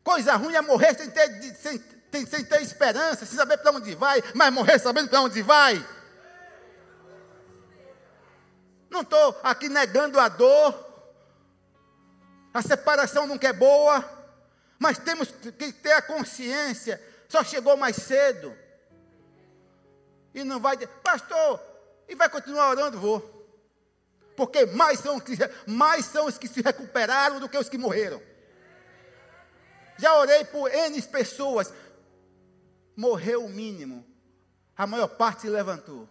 Coisa 0.02 0.34
ruim 0.36 0.54
é 0.54 0.62
morrer 0.62 0.96
sem 0.96 1.10
ter, 1.10 1.56
sem, 1.56 1.82
sem, 2.10 2.26
sem 2.26 2.44
ter 2.44 2.62
esperança, 2.62 3.26
sem 3.26 3.36
saber 3.36 3.58
para 3.58 3.72
onde 3.72 3.94
vai, 3.94 4.22
mas 4.34 4.50
morrer 4.50 4.78
sabendo 4.78 5.10
para 5.10 5.20
onde 5.20 5.42
vai. 5.42 5.95
Não 8.96 9.02
estou 9.02 9.38
aqui 9.42 9.68
negando 9.68 10.18
a 10.18 10.26
dor. 10.26 10.74
A 12.54 12.62
separação 12.62 13.26
nunca 13.26 13.46
é 13.46 13.52
boa. 13.52 14.02
Mas 14.78 14.96
temos 14.96 15.30
que 15.30 15.70
ter 15.70 15.92
a 15.92 16.00
consciência, 16.00 17.02
só 17.28 17.44
chegou 17.44 17.76
mais 17.76 17.96
cedo. 17.96 18.56
E 20.34 20.42
não 20.44 20.58
vai 20.58 20.78
dizer, 20.78 20.88
pastor, 21.02 21.60
e 22.08 22.14
vai 22.14 22.30
continuar 22.30 22.70
orando? 22.70 22.98
Vou. 22.98 23.20
Porque 24.34 24.64
mais 24.64 25.00
são, 25.00 25.20
mais 25.66 26.06
são 26.06 26.24
os 26.24 26.38
que 26.38 26.48
se 26.48 26.62
recuperaram 26.62 27.38
do 27.38 27.50
que 27.50 27.58
os 27.58 27.68
que 27.68 27.76
morreram. 27.76 28.22
Já 29.98 30.16
orei 30.16 30.42
por 30.46 30.72
N 30.72 31.02
pessoas. 31.02 31.70
Morreu 32.96 33.44
o 33.44 33.50
mínimo. 33.50 34.06
A 34.74 34.86
maior 34.86 35.08
parte 35.08 35.42
se 35.42 35.50
levantou. 35.50 36.08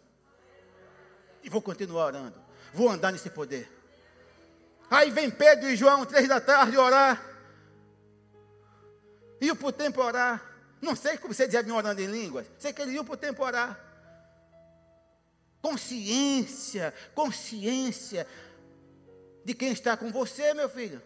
E 1.41 1.49
vou 1.49 1.63
continuar 1.63 2.05
orando. 2.05 2.44
Vou 2.75 2.89
andar 2.89 3.11
nesse 3.11 3.29
poder. 3.29 3.71
Aí 4.91 5.09
vem 5.09 5.31
Pedro 5.31 5.69
e 5.69 5.75
João, 5.75 6.05
três 6.05 6.27
da 6.27 6.41
tarde, 6.41 6.77
orar. 6.77 7.23
Para 9.57 9.67
o 9.67 9.71
tempo 9.71 10.01
orar. 10.01 10.43
Não 10.81 10.95
sei 10.95 11.17
como 11.17 11.33
você 11.33 11.47
dizia 11.47 11.73
orando 11.73 12.01
em 12.01 12.07
línguas. 12.07 12.45
Sei 12.59 12.73
que 12.73 12.81
eles 12.81 12.93
iam 12.93 13.05
para 13.05 13.13
o 13.13 13.17
tempo 13.17 13.43
orar. 13.43 13.79
Consciência, 15.61 16.93
consciência 17.15 18.27
de 19.43 19.53
quem 19.53 19.71
está 19.71 19.95
com 19.95 20.11
você, 20.11 20.53
meu 20.53 20.69
filho. 20.69 21.01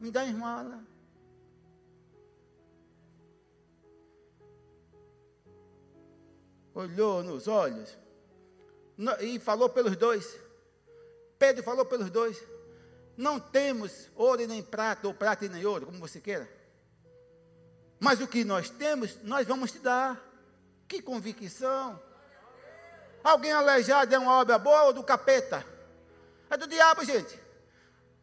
Me 0.00 0.10
dá 0.10 0.24
esmola. 0.24 0.93
Olhou 6.74 7.22
nos 7.22 7.46
olhos 7.46 7.96
e 9.20 9.38
falou 9.38 9.68
pelos 9.68 9.96
dois. 9.96 10.38
Pedro 11.38 11.62
falou 11.62 11.84
pelos 11.84 12.10
dois. 12.10 12.42
Não 13.16 13.38
temos 13.38 14.10
ouro 14.16 14.44
nem 14.46 14.62
prata, 14.62 15.06
ou 15.06 15.14
prata 15.14 15.44
e 15.44 15.48
nem 15.48 15.64
ouro, 15.64 15.86
como 15.86 15.98
você 15.98 16.20
queira. 16.20 16.48
Mas 18.00 18.20
o 18.20 18.26
que 18.26 18.44
nós 18.44 18.68
temos, 18.68 19.16
nós 19.22 19.46
vamos 19.46 19.72
te 19.72 19.78
dar. 19.78 20.20
Que 20.88 21.00
convicção. 21.00 22.00
Alguém 23.22 23.52
aleijado 23.52 24.14
é 24.14 24.18
uma 24.18 24.40
obra 24.40 24.58
boa 24.58 24.84
ou 24.84 24.92
do 24.92 25.02
capeta? 25.02 25.64
É 26.50 26.56
do 26.56 26.66
diabo, 26.66 27.04
gente. 27.04 27.40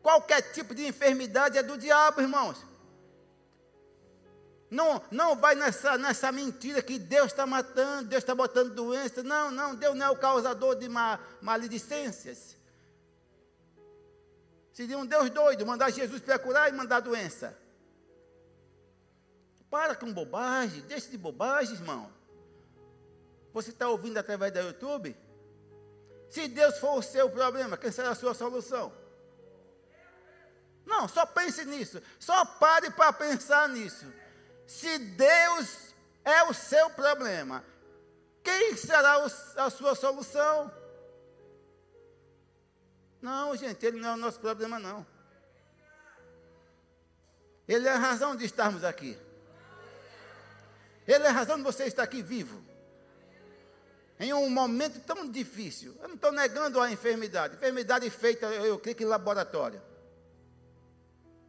Qualquer 0.02 0.42
tipo 0.52 0.76
de 0.76 0.86
enfermidade 0.86 1.58
é 1.58 1.64
do 1.64 1.78
diabo, 1.78 2.22
irmãos. 2.22 2.58
Não, 4.72 5.04
não 5.12 5.36
vai 5.36 5.54
nessa, 5.54 5.98
nessa 5.98 6.32
mentira 6.32 6.82
que 6.82 6.98
Deus 6.98 7.28
está 7.28 7.46
matando, 7.46 8.08
Deus 8.08 8.24
está 8.24 8.34
botando 8.34 8.74
doença. 8.74 9.22
Não, 9.22 9.52
não, 9.52 9.76
Deus 9.76 9.94
não 9.98 10.06
é 10.06 10.10
o 10.10 10.16
causador 10.16 10.78
de 10.78 10.88
ma, 10.88 11.20
maledicências. 11.42 12.56
Seria 14.72 14.98
um 14.98 15.06
Deus 15.06 15.30
doido 15.30 15.66
mandar 15.66 15.92
Jesus 15.92 16.22
para 16.22 16.40
curar 16.40 16.70
e 16.70 16.72
mandar 16.72 17.02
doença. 17.02 17.58
Para 19.70 19.94
com 19.94 20.12
bobagem, 20.14 20.82
deixe 20.84 21.10
de 21.10 21.18
bobagem, 21.18 21.76
irmão. 21.76 22.10
Você 23.52 23.72
está 23.72 23.90
ouvindo 23.90 24.18
através 24.18 24.54
da 24.54 24.62
YouTube? 24.62 25.14
Se 26.30 26.48
Deus 26.48 26.78
for 26.78 26.98
o 26.98 27.02
seu 27.02 27.30
problema, 27.30 27.76
quem 27.76 27.92
será 27.92 28.12
a 28.12 28.16
sua 28.16 28.34
solução? 28.34 28.94
Não, 30.86 31.10
só 31.10 31.26
pense 31.26 31.66
nisso. 31.66 32.02
Só 32.18 32.46
pare 32.46 32.90
para 32.90 33.12
pensar 33.12 33.68
nisso. 33.68 34.08
Se 34.72 34.98
Deus 34.98 35.94
é 36.24 36.44
o 36.44 36.54
seu 36.54 36.90
problema, 36.92 37.62
quem 38.42 38.78
será 38.78 39.22
a 39.58 39.70
sua 39.70 39.94
solução? 39.96 40.72
Não, 43.22 43.54
gente, 43.58 43.86
ele 43.86 44.00
não 44.00 44.12
é 44.12 44.14
o 44.14 44.18
nosso 44.18 44.40
problema, 44.40 44.80
não. 44.80 45.06
Ele 47.68 47.86
é 47.86 47.92
a 47.92 47.98
razão 47.98 48.34
de 48.34 48.46
estarmos 48.46 48.86
aqui. 48.86 49.20
Ele 51.06 51.26
é 51.26 51.28
a 51.28 51.34
razão 51.34 51.58
de 51.58 51.64
você 51.64 51.84
estar 51.84 52.04
aqui 52.04 52.22
vivo. 52.22 52.64
Em 54.18 54.34
um 54.34 54.50
momento 54.50 55.02
tão 55.02 55.30
difícil. 55.30 55.98
Eu 56.02 56.08
não 56.08 56.16
estou 56.16 56.32
negando 56.32 56.80
a 56.80 56.90
enfermidade. 56.90 57.56
Enfermidade 57.56 58.10
feita, 58.10 58.46
eu 58.46 58.80
creio 58.80 58.96
que 58.96 59.04
em 59.04 59.08
laboratório. 59.08 59.82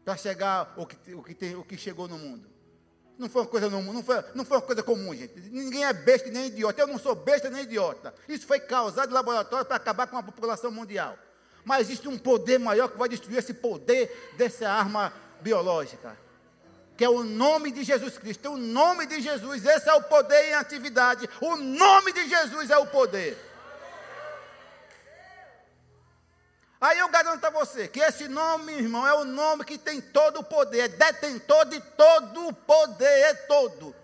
Para 0.04 0.16
chegar 0.16 0.74
o 0.76 0.84
que, 0.84 1.14
o, 1.14 1.22
que 1.22 1.34
tem, 1.34 1.54
o 1.54 1.64
que 1.64 1.78
chegou 1.78 2.08
no 2.08 2.18
mundo. 2.18 2.51
Não 3.22 3.28
foi 3.28 3.42
uma 3.42 3.48
coisa 3.48 3.70
não 3.70 4.02
foi, 4.02 4.24
não 4.34 4.44
foi 4.44 4.56
uma 4.56 4.62
coisa 4.62 4.82
comum, 4.82 5.14
gente. 5.14 5.38
Ninguém 5.48 5.84
é 5.84 5.92
besta 5.92 6.28
nem 6.28 6.46
idiota. 6.46 6.80
Eu 6.80 6.88
não 6.88 6.98
sou 6.98 7.14
besta 7.14 7.48
nem 7.48 7.62
idiota. 7.62 8.12
Isso 8.28 8.44
foi 8.44 8.58
causado 8.58 9.10
em 9.10 9.14
laboratório 9.14 9.64
para 9.64 9.76
acabar 9.76 10.08
com 10.08 10.16
a 10.18 10.22
população 10.24 10.72
mundial. 10.72 11.16
Mas 11.64 11.82
existe 11.82 12.08
um 12.08 12.18
poder 12.18 12.58
maior 12.58 12.88
que 12.88 12.98
vai 12.98 13.08
destruir 13.08 13.38
esse 13.38 13.54
poder 13.54 14.32
dessa 14.36 14.68
arma 14.68 15.12
biológica. 15.40 16.18
Que 16.96 17.04
é 17.04 17.08
o 17.08 17.22
nome 17.22 17.70
de 17.70 17.84
Jesus 17.84 18.18
Cristo. 18.18 18.50
O 18.50 18.56
nome 18.56 19.06
de 19.06 19.20
Jesus, 19.20 19.64
esse 19.64 19.88
é 19.88 19.94
o 19.94 20.02
poder 20.02 20.48
em 20.48 20.54
atividade. 20.54 21.30
O 21.40 21.54
nome 21.54 22.12
de 22.12 22.28
Jesus 22.28 22.70
é 22.70 22.76
o 22.76 22.88
poder. 22.88 23.38
Aí 26.82 26.98
eu 26.98 27.08
garanto 27.08 27.44
a 27.44 27.50
você 27.50 27.86
que 27.86 28.00
esse 28.00 28.26
nome, 28.26 28.72
irmão, 28.72 29.06
é 29.06 29.14
o 29.14 29.24
nome 29.24 29.64
que 29.64 29.78
tem 29.78 30.00
todo 30.00 30.40
o 30.40 30.44
poder, 30.44 30.80
é 30.80 30.88
detentor 30.88 31.64
de 31.66 31.80
todo 31.80 32.48
o 32.48 32.52
poder, 32.52 33.04
é 33.06 33.34
todo. 33.34 33.94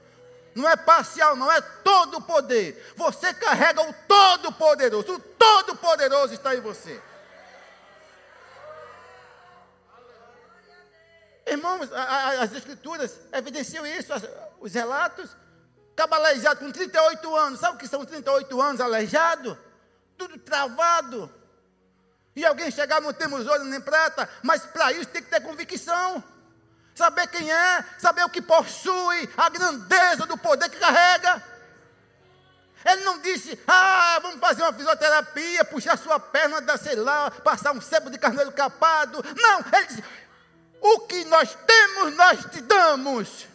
Não 0.55 0.69
é 0.69 0.77
parcial, 0.77 1.35
não 1.35 1.51
é 1.51 1.61
todo 1.61 2.19
o 2.19 2.23
poder. 2.23 2.95
Você 2.95 3.35
carrega 3.35 3.83
o 3.83 3.93
todo-poderoso, 4.07 5.13
o 5.13 5.19
todo-poderoso 5.19 6.35
está 6.35 6.55
em 6.55 6.61
você. 6.61 7.03
Irmãos, 11.49 11.91
as 11.93 12.53
escrituras 12.53 13.19
evidenciam 13.33 13.85
isso, 13.85 14.13
os 14.61 14.73
relatos. 14.73 15.37
Estava 15.91 16.15
aleijado 16.15 16.61
com 16.61 16.71
38 16.71 17.35
anos. 17.35 17.59
Sabe 17.59 17.75
o 17.75 17.79
que 17.79 17.89
são 17.89 18.05
38 18.05 18.61
anos 18.61 18.81
aleijado? 18.81 19.59
Tudo 20.17 20.39
travado. 20.39 21.38
E 22.39 22.47
alguém 22.47 22.71
chegar, 22.71 23.01
não 23.01 23.13
temos 23.13 23.45
ouro 23.49 23.65
nem 23.65 23.81
prata, 23.81 24.31
mas 24.45 24.65
para 24.65 24.93
isso 24.93 25.07
tem 25.07 25.21
que 25.21 25.29
ter 25.29 25.41
convicção. 25.41 26.23
Saber 26.95 27.27
quem 27.27 27.51
é, 27.51 27.85
saber 27.99 28.23
o 28.23 28.29
que 28.29 28.41
possui, 28.41 29.29
a 29.37 29.49
grandeza 29.49 30.25
do 30.25 30.39
poder 30.39 30.69
que 30.69 30.79
carrega. 30.79 31.43
Ele 32.85 33.03
não 33.03 33.19
disse, 33.19 33.59
ah, 33.67 34.21
vamos 34.23 34.39
fazer 34.39 34.63
uma 34.63 34.73
fisioterapia, 34.73 35.65
puxar 35.65 35.99
sua 35.99 36.21
perna, 36.21 36.61
dar, 36.61 36.79
sei 36.79 36.95
lá, 36.95 37.29
passar 37.29 37.73
um 37.73 37.81
sebo 37.81 38.09
de 38.09 38.19
carneiro 38.19 38.53
capado. 38.53 39.21
Não, 39.37 39.59
ele 39.77 39.87
disse, 39.89 40.05
o 40.81 41.01
que 41.01 41.25
nós 41.25 41.59
temos, 41.67 42.15
nós 42.15 42.45
te 42.53 42.61
damos. 42.61 43.49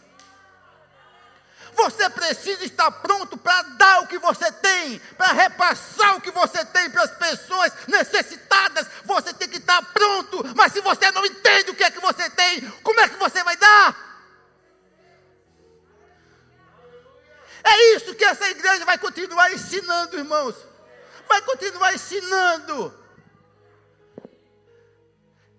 Você 1.74 2.08
precisa 2.08 2.64
estar 2.64 2.90
pronto 2.90 3.36
para 3.36 3.62
dar 3.62 4.00
o 4.02 4.06
que 4.06 4.18
você 4.18 4.50
tem, 4.52 4.98
para 5.16 5.32
repassar 5.32 6.16
o 6.16 6.20
que 6.20 6.30
você 6.30 6.64
tem 6.64 6.88
para 6.88 7.02
as 7.02 7.10
pessoas 7.10 7.72
necessitadas. 7.88 8.86
Você 9.04 9.34
tem 9.34 9.48
que 9.48 9.58
estar 9.58 9.82
pronto, 9.92 10.44
mas 10.54 10.72
se 10.72 10.80
você 10.80 11.10
não 11.10 11.24
entende 11.26 11.70
o 11.70 11.74
que 11.74 11.84
é 11.84 11.90
que 11.90 12.00
você 12.00 12.30
tem, 12.30 12.68
como 12.82 13.00
é 13.00 13.08
que 13.08 13.16
você 13.16 13.42
vai 13.42 13.56
dar? 13.56 14.14
É 17.64 17.96
isso 17.96 18.14
que 18.14 18.24
essa 18.24 18.48
igreja 18.48 18.84
vai 18.84 18.98
continuar 18.98 19.50
ensinando, 19.52 20.18
irmãos. 20.18 20.54
Vai 21.26 21.40
continuar 21.42 21.94
ensinando. 21.94 22.94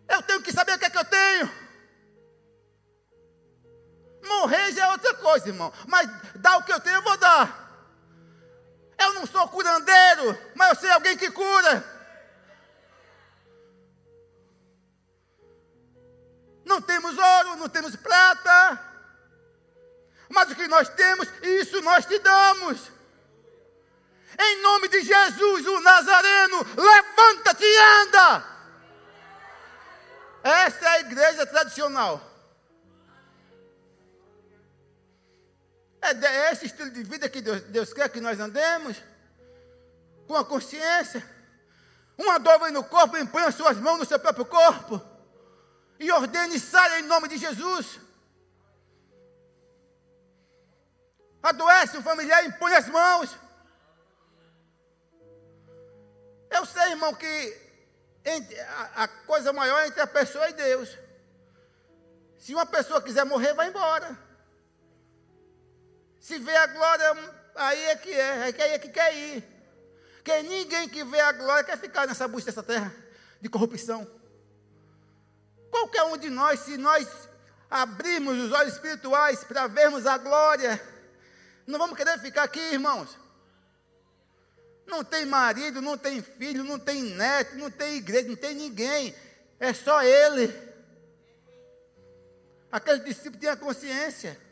Eu 0.07 0.21
tenho 0.21 0.41
que 0.41 0.53
saber 0.53 0.73
o 0.73 0.79
que 0.79 0.85
é 0.85 0.89
que 0.89 0.97
eu 0.97 1.05
tenho. 1.05 1.64
Morrer 4.25 4.71
já 4.71 4.85
é 4.85 4.91
outra 4.91 5.13
coisa, 5.15 5.47
irmão. 5.47 5.71
Mas 5.87 6.09
dar 6.35 6.57
o 6.57 6.63
que 6.63 6.73
eu 6.73 6.79
tenho, 6.79 6.97
eu 6.97 7.01
vou 7.01 7.17
dar. 7.17 7.65
Eu 8.97 9.13
não 9.13 9.25
sou 9.25 9.47
curandeiro, 9.49 10.37
mas 10.55 10.69
eu 10.69 10.75
sei 10.81 10.91
alguém 10.91 11.17
que 11.17 11.29
cura. 11.31 11.83
Não 16.65 16.81
temos 16.81 17.17
ouro, 17.17 17.55
não 17.57 17.69
temos 17.69 17.95
prata. 17.95 18.79
Mas 20.29 20.51
o 20.51 20.55
que 20.55 20.67
nós 20.67 20.89
temos, 20.89 21.27
isso 21.41 21.81
nós 21.81 22.05
te 22.05 22.17
damos. 22.19 22.91
Em 24.37 24.61
nome 24.61 24.87
de 24.89 25.01
Jesus, 25.01 25.65
o 25.67 25.79
Nazareno, 25.81 26.57
levanta-te 26.75 27.63
e 27.63 27.77
anda. 27.77 28.43
Essa 30.43 30.85
é 30.85 30.89
a 30.89 30.99
igreja 30.99 31.45
tradicional. 31.45 32.34
É, 36.05 36.25
é 36.25 36.51
esse 36.51 36.67
estilo 36.67 36.91
de 36.91 37.03
vida 37.03 37.27
que 37.27 37.41
Deus, 37.41 37.61
Deus 37.63 37.93
quer 37.93 38.09
que 38.09 38.21
nós 38.21 38.39
andemos, 38.39 39.01
com 40.27 40.35
a 40.35 40.45
consciência. 40.45 41.23
Uma 42.17 42.37
dor 42.39 42.59
vem 42.59 42.71
no 42.71 42.83
corpo, 42.83 43.15
as 43.39 43.55
suas 43.55 43.77
mãos 43.77 43.99
no 43.99 44.05
seu 44.05 44.19
próprio 44.19 44.45
corpo 44.45 45.15
e 45.99 46.11
ordene 46.11 46.59
saia 46.59 46.99
em 46.99 47.03
nome 47.03 47.27
de 47.27 47.37
Jesus. 47.37 47.99
Adoece 51.41 51.97
um 51.97 52.03
familiar, 52.03 52.45
impõe 52.45 52.73
as 52.73 52.87
mãos. 52.87 53.37
Eu 56.49 56.65
sei, 56.65 56.91
irmão, 56.91 57.13
que 57.13 57.65
a 58.95 59.07
coisa 59.07 59.53
maior 59.53 59.79
é 59.81 59.87
entre 59.87 60.01
a 60.01 60.07
pessoa 60.07 60.49
e 60.49 60.53
Deus. 60.53 60.97
Se 62.37 62.53
uma 62.53 62.65
pessoa 62.65 63.01
quiser 63.01 63.25
morrer, 63.25 63.53
vai 63.53 63.69
embora. 63.69 64.24
Se 66.25 66.39
vê 66.39 66.57
a 66.57 66.65
glória, 66.65 67.33
aí 67.53 67.83
é 67.83 67.95
que 67.97 68.11
é, 68.11 68.31
aí 68.45 68.71
é 68.73 68.79
que 68.79 68.89
quer 68.89 69.15
ir. 69.15 69.43
Porque 70.15 70.41
ninguém 70.41 70.89
que 70.89 71.03
vê 71.03 71.19
a 71.19 71.31
glória 71.31 71.63
quer 71.63 71.77
ficar 71.77 72.07
nessa 72.07 72.27
busca 72.27 72.49
dessa 72.49 72.63
terra 72.63 72.91
de 73.39 73.47
corrupção. 73.47 74.09
Qualquer 75.69 76.01
um 76.05 76.17
de 76.17 76.31
nós, 76.31 76.61
se 76.61 76.77
nós 76.77 77.07
abrirmos 77.69 78.39
os 78.39 78.51
olhos 78.51 78.73
espirituais 78.73 79.43
para 79.43 79.67
vermos 79.67 80.07
a 80.07 80.17
glória 80.17 80.81
Não 81.67 81.77
vamos 81.77 81.95
querer 81.95 82.19
ficar 82.19 82.41
aqui, 82.41 82.59
irmãos. 82.59 83.15
Não 84.87 85.03
tem 85.03 85.27
marido, 85.27 85.79
não 85.79 85.95
tem 85.95 86.23
filho, 86.23 86.63
não 86.63 86.79
tem 86.79 87.03
neto, 87.03 87.55
não 87.55 87.69
tem 87.69 87.97
igreja, 87.97 88.27
não 88.27 88.35
tem 88.35 88.55
ninguém. 88.55 89.15
É 89.59 89.75
só 89.75 90.01
ele. 90.01 90.51
Aquele 92.71 93.01
discípulo 93.01 93.39
tinha 93.39 93.55
consciência. 93.55 94.43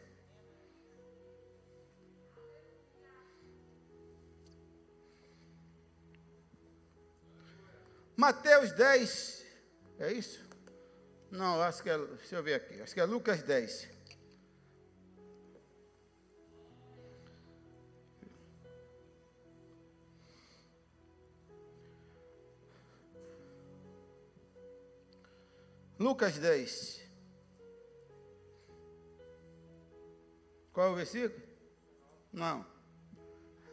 Mateus 8.15 8.71
10, 8.71 9.45
é 9.99 10.13
isso? 10.13 10.43
Não, 11.31 11.61
acho 11.61 11.81
que 11.81 11.89
é, 11.89 11.97
deixa 11.97 12.35
eu 12.35 12.43
ver 12.43 12.53
aqui, 12.53 12.79
acho 12.81 12.93
que 12.93 12.99
é 12.99 13.05
Lucas 13.05 13.41
10. 13.41 13.89
Lucas 25.99 26.37
10. 26.37 27.01
Qual 30.73 30.87
é 30.87 30.89
o 30.89 30.95
versículo? 30.95 31.41
Não. 32.31 32.65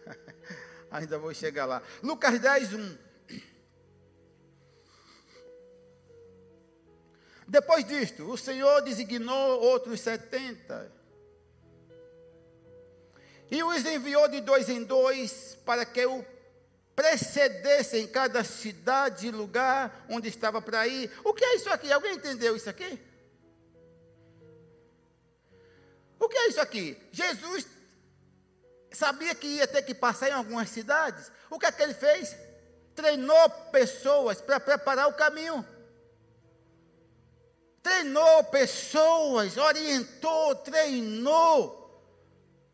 Ainda 0.91 1.19
vou 1.19 1.35
chegar 1.35 1.67
lá. 1.67 1.83
Lucas 2.03 2.39
10, 2.39 2.75
1. 2.75 3.10
Depois 7.51 7.85
disto, 7.85 8.31
o 8.31 8.39
Senhor 8.39 8.81
designou 8.81 9.61
outros 9.61 10.01
setenta 10.01 10.89
e 13.51 13.61
os 13.61 13.85
enviou 13.85 14.29
de 14.29 14.41
dois 14.41 14.69
em 14.69 14.85
dois 14.85 15.59
para 15.67 15.85
que 15.85 16.07
o 16.07 16.25
precedesse 16.95 17.99
em 17.99 18.07
cada 18.07 18.45
cidade 18.45 19.27
e 19.27 19.33
lugar 19.33 20.07
onde 20.09 20.29
estava 20.29 20.63
para 20.63 20.87
ir. 20.87 21.11
O 21.25 21.35
que 21.35 21.45
é 21.45 21.57
isso 21.57 21.69
aqui? 21.71 21.93
Alguém 21.93 22.15
entendeu 22.15 22.55
isso 22.55 22.71
aqui? 22.71 23.01
O 26.21 26.29
que 26.29 26.37
é 26.37 26.49
isso 26.51 26.61
aqui? 26.61 26.97
Jesus 27.11 27.67
sabia 28.93 29.35
que 29.35 29.49
ia 29.49 29.67
ter 29.67 29.83
que 29.83 29.93
passar 29.93 30.29
em 30.29 30.35
algumas 30.35 30.71
cidades. 30.71 31.33
O 31.51 31.59
que 31.59 31.67
é 31.67 31.73
que 31.73 31.83
ele 31.83 31.95
fez? 31.95 32.37
Treinou 32.95 33.51
pessoas 33.73 34.41
para 34.41 34.61
preparar 34.61 35.09
o 35.09 35.15
caminho. 35.15 35.67
Treinou 37.83 38.45
pessoas, 38.45 39.57
orientou, 39.57 40.55
treinou. 40.57 41.79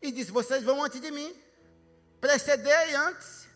E 0.01 0.11
disse: 0.11 0.31
Vocês 0.31 0.63
vão 0.63 0.83
antes 0.83 0.99
de 0.99 1.11
mim. 1.11 1.33
Precedei 2.19 2.95
antes. 2.95 3.47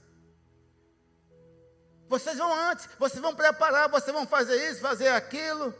Vocês 2.07 2.37
vão 2.37 2.53
antes, 2.53 2.89
vocês 2.99 3.21
vão 3.21 3.33
preparar, 3.33 3.89
vocês 3.89 4.13
vão 4.13 4.27
fazer 4.27 4.69
isso, 4.69 4.81
fazer 4.81 5.07
aquilo. 5.07 5.73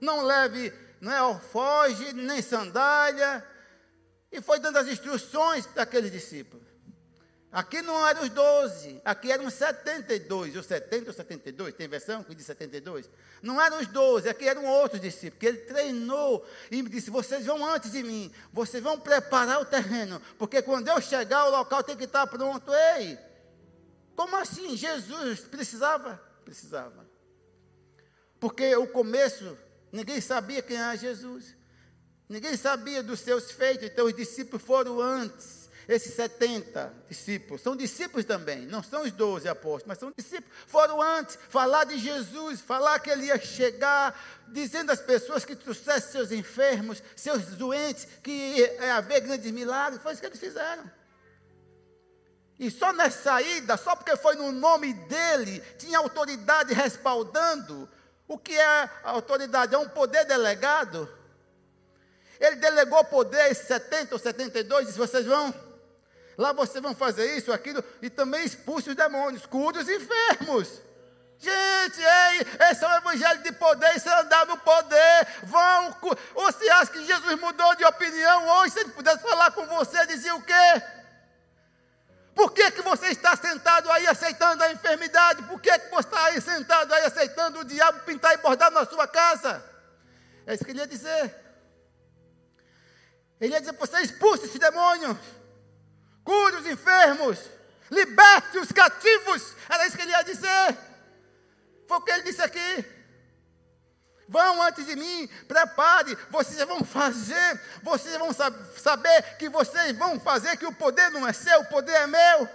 Não 0.00 0.22
leve, 0.22 0.72
não 1.00 1.10
é 1.10 1.16
alfoge, 1.16 2.12
nem 2.12 2.42
sandália. 2.42 3.46
E 4.30 4.40
foi 4.40 4.58
dando 4.58 4.78
as 4.78 4.86
instruções 4.86 5.66
para 5.66 5.82
aqueles 5.82 6.12
discípulos. 6.12 6.69
Aqui 7.52 7.82
não 7.82 8.06
eram 8.06 8.22
os 8.22 8.28
12, 8.28 9.02
aqui 9.04 9.32
eram 9.32 9.50
72, 9.50 10.54
ou 10.54 10.62
70 10.62 11.08
ou 11.08 11.12
72, 11.12 11.74
tem 11.74 11.88
versão 11.88 12.22
que 12.22 12.32
diz 12.32 12.46
72. 12.46 13.10
Não 13.42 13.60
eram 13.60 13.80
os 13.80 13.88
12, 13.88 14.28
aqui 14.28 14.48
eram 14.48 14.64
outros 14.66 15.00
discípulos, 15.00 15.40
que 15.40 15.46
ele 15.46 15.58
treinou 15.58 16.46
e 16.70 16.80
me 16.80 16.88
disse: 16.88 17.10
vocês 17.10 17.44
vão 17.44 17.66
antes 17.66 17.90
de 17.90 18.04
mim, 18.04 18.32
vocês 18.52 18.80
vão 18.80 19.00
preparar 19.00 19.60
o 19.60 19.64
terreno, 19.64 20.22
porque 20.38 20.62
quando 20.62 20.86
eu 20.86 21.00
chegar, 21.00 21.46
o 21.46 21.50
local 21.50 21.82
tem 21.82 21.96
que 21.96 22.04
estar 22.04 22.24
pronto. 22.28 22.72
Ei, 22.72 23.18
como 24.14 24.36
assim? 24.36 24.76
Jesus 24.76 25.40
precisava? 25.40 26.22
Precisava. 26.44 27.04
Porque 28.38 28.76
o 28.76 28.86
começo, 28.86 29.58
ninguém 29.90 30.20
sabia 30.20 30.62
quem 30.62 30.76
era 30.76 30.94
Jesus. 30.94 31.56
Ninguém 32.28 32.56
sabia 32.56 33.02
dos 33.02 33.18
seus 33.18 33.50
feitos, 33.50 33.88
então 33.88 34.06
os 34.06 34.14
discípulos 34.14 34.62
foram 34.62 35.00
antes. 35.00 35.59
Esses 35.90 36.14
70 36.14 36.94
discípulos, 37.08 37.62
são 37.62 37.74
discípulos 37.74 38.24
também, 38.24 38.64
não 38.64 38.80
são 38.80 39.02
os 39.02 39.10
12 39.10 39.48
apóstolos, 39.48 39.86
mas 39.88 39.98
são 39.98 40.12
discípulos. 40.16 40.56
Foram 40.68 41.02
antes 41.02 41.36
falar 41.48 41.82
de 41.82 41.98
Jesus, 41.98 42.60
falar 42.60 43.00
que 43.00 43.10
ele 43.10 43.24
ia 43.24 43.40
chegar, 43.40 44.16
dizendo 44.46 44.92
às 44.92 45.00
pessoas 45.00 45.44
que 45.44 45.56
trouxesse 45.56 46.12
seus 46.12 46.30
enfermos, 46.30 47.02
seus 47.16 47.44
doentes, 47.56 48.06
que 48.22 48.30
ia 48.30 48.94
haver 48.94 49.22
grandes 49.22 49.50
milagres. 49.50 50.00
Foi 50.00 50.12
isso 50.12 50.20
que 50.20 50.28
eles 50.28 50.38
fizeram. 50.38 50.88
E 52.56 52.70
só 52.70 52.92
na 52.92 53.10
saída, 53.10 53.76
só 53.76 53.96
porque 53.96 54.16
foi 54.16 54.36
no 54.36 54.52
nome 54.52 54.94
dele, 54.94 55.60
tinha 55.76 55.98
autoridade 55.98 56.72
respaldando. 56.72 57.88
O 58.28 58.38
que 58.38 58.56
é 58.56 58.64
a 59.02 59.10
autoridade? 59.10 59.74
É 59.74 59.78
um 59.78 59.88
poder 59.88 60.24
delegado. 60.24 61.12
Ele 62.38 62.54
delegou 62.54 63.02
poder 63.06 63.40
a 63.40 63.52
70 63.52 64.14
ou 64.14 64.20
72, 64.20 64.86
disse: 64.86 64.96
vocês 64.96 65.26
vão, 65.26 65.52
lá 66.40 66.52
vocês 66.52 66.82
vão 66.82 66.94
fazer 66.94 67.36
isso, 67.36 67.52
aquilo, 67.52 67.84
e 68.00 68.08
também 68.08 68.44
expulse 68.44 68.88
os 68.88 68.96
demônios, 68.96 69.44
cure 69.44 69.78
os 69.78 69.88
enfermos. 69.88 70.80
Gente, 71.38 72.00
ei, 72.00 72.46
esse 72.70 72.84
é 72.84 72.88
o 72.88 72.96
evangelho 72.96 73.42
de 73.42 73.52
poder, 73.52 73.96
isso 73.96 74.08
é 74.08 74.20
andar 74.20 74.46
no 74.46 74.56
poder. 74.58 75.26
Vão, 75.44 75.96
ou 76.34 76.46
acha 76.46 76.92
que 76.92 77.04
Jesus 77.04 77.38
mudou 77.38 77.74
de 77.76 77.84
opinião 77.84 78.48
hoje, 78.48 78.72
se 78.72 78.80
ele 78.80 78.90
pudesse 78.90 79.22
falar 79.22 79.50
com 79.52 79.66
você, 79.66 80.06
dizia 80.06 80.34
o 80.34 80.42
quê? 80.42 80.82
Por 82.34 82.52
que, 82.52 82.70
que 82.70 82.82
você 82.82 83.08
está 83.08 83.36
sentado 83.36 83.90
aí 83.90 84.06
aceitando 84.06 84.62
a 84.62 84.72
enfermidade? 84.72 85.42
Por 85.42 85.60
que, 85.60 85.78
que 85.78 85.90
você 85.90 86.08
está 86.08 86.24
aí 86.24 86.40
sentado 86.40 86.92
aí 86.92 87.04
aceitando 87.04 87.60
o 87.60 87.64
diabo 87.64 88.00
pintar 88.00 88.32
e 88.34 88.38
bordar 88.38 88.70
na 88.70 88.86
sua 88.86 89.06
casa? 89.06 89.62
É 90.46 90.54
isso 90.54 90.64
que 90.64 90.70
ele 90.70 90.80
ia 90.80 90.86
dizer. 90.86 91.34
Ele 93.40 93.52
ia 93.52 93.60
dizer: 93.60 93.72
você 93.72 94.00
expulse 94.00 94.46
esse 94.46 94.58
demônio, 94.58 95.18
cure 96.24 96.56
os 96.56 96.66
enfermos, 96.66 97.38
liberte 97.90 98.58
os 98.58 98.72
cativos. 98.72 99.54
Era 99.68 99.86
isso 99.86 99.96
que 99.96 100.02
ele 100.02 100.12
ia 100.12 100.22
dizer. 100.22 100.78
Foi 101.86 101.98
o 101.98 102.00
que 102.02 102.10
ele 102.10 102.22
disse 102.22 102.42
aqui. 102.42 102.84
Vão 104.28 104.62
antes 104.62 104.86
de 104.86 104.94
mim, 104.94 105.26
prepare, 105.48 106.16
vocês 106.30 106.62
vão 106.62 106.84
fazer, 106.84 107.60
vocês 107.82 108.16
vão 108.16 108.32
sab 108.32 108.54
saber 108.78 109.36
que 109.36 109.48
vocês 109.48 109.96
vão 109.98 110.20
fazer, 110.20 110.56
que 110.56 110.66
o 110.66 110.72
poder 110.72 111.10
não 111.10 111.26
é 111.26 111.32
seu, 111.32 111.62
o 111.62 111.64
poder 111.64 111.94
é 111.94 112.06
meu. 112.06 112.48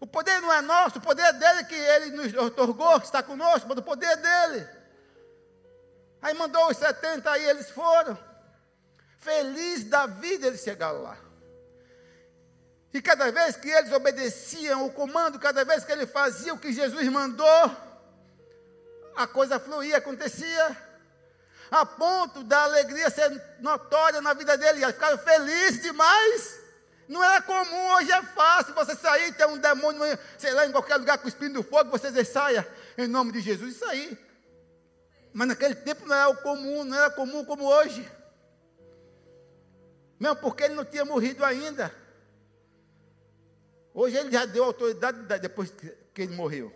O 0.00 0.06
poder 0.08 0.40
não 0.40 0.52
é 0.52 0.60
nosso, 0.60 0.98
o 0.98 1.00
poder 1.00 1.22
é 1.22 1.32
dele 1.34 1.64
que 1.64 1.74
ele 1.74 2.06
nos 2.10 2.34
otorgou, 2.34 2.98
que 2.98 3.06
está 3.06 3.22
conosco, 3.22 3.68
mas 3.68 3.78
o 3.78 3.82
poder 3.82 4.06
é 4.06 4.16
dele. 4.16 4.68
Aí 6.20 6.34
mandou 6.34 6.68
os 6.68 6.76
70 6.78 7.30
aí, 7.30 7.44
eles 7.44 7.70
foram. 7.70 8.18
Feliz 9.20 9.84
da 9.84 10.06
vida 10.06 10.46
eles 10.46 10.62
chegaram 10.62 11.02
lá. 11.02 11.16
E 12.92 13.00
cada 13.00 13.30
vez 13.30 13.54
que 13.56 13.68
eles 13.68 13.92
obedeciam 13.92 14.86
o 14.86 14.92
comando, 14.92 15.38
cada 15.38 15.64
vez 15.64 15.84
que 15.84 15.92
ele 15.92 16.06
fazia 16.06 16.52
o 16.52 16.58
que 16.58 16.72
Jesus 16.72 17.06
mandou, 17.08 17.76
a 19.14 19.26
coisa 19.26 19.60
fluía, 19.60 19.98
acontecia, 19.98 20.76
a 21.70 21.86
ponto 21.86 22.42
da 22.42 22.64
alegria 22.64 23.10
ser 23.10 23.30
notória 23.60 24.20
na 24.20 24.34
vida 24.34 24.56
dele, 24.56 24.82
eles 24.82 24.94
ficaram 24.94 25.18
felizes 25.18 25.82
demais. 25.82 26.58
Não 27.06 27.22
era 27.22 27.42
comum, 27.42 27.94
hoje 27.94 28.10
é 28.10 28.22
fácil 28.22 28.74
você 28.74 28.96
sair 28.96 29.28
e 29.28 29.32
ter 29.32 29.46
um 29.46 29.58
demônio, 29.58 30.18
sei 30.38 30.52
lá, 30.52 30.66
em 30.66 30.72
qualquer 30.72 30.96
lugar 30.96 31.18
cuspindo 31.18 31.62
fogo, 31.62 31.90
você 31.90 32.08
dizer, 32.08 32.24
saia, 32.24 32.66
em 32.96 33.06
nome 33.06 33.32
de 33.32 33.40
Jesus, 33.40 33.76
isso 33.76 33.84
aí. 33.84 34.18
Mas 35.32 35.48
naquele 35.48 35.74
tempo 35.74 36.06
não 36.06 36.16
era 36.16 36.34
comum, 36.36 36.84
não 36.84 36.96
era 36.96 37.10
comum 37.10 37.44
como 37.44 37.64
hoje. 37.64 38.10
Mesmo 40.20 40.36
porque 40.36 40.64
ele 40.64 40.74
não 40.74 40.84
tinha 40.84 41.02
morrido 41.02 41.42
ainda. 41.42 41.90
Hoje 43.94 44.18
ele 44.18 44.30
já 44.30 44.44
deu 44.44 44.64
autoridade 44.64 45.40
depois 45.40 45.72
que 46.12 46.22
ele 46.22 46.36
morreu. 46.36 46.70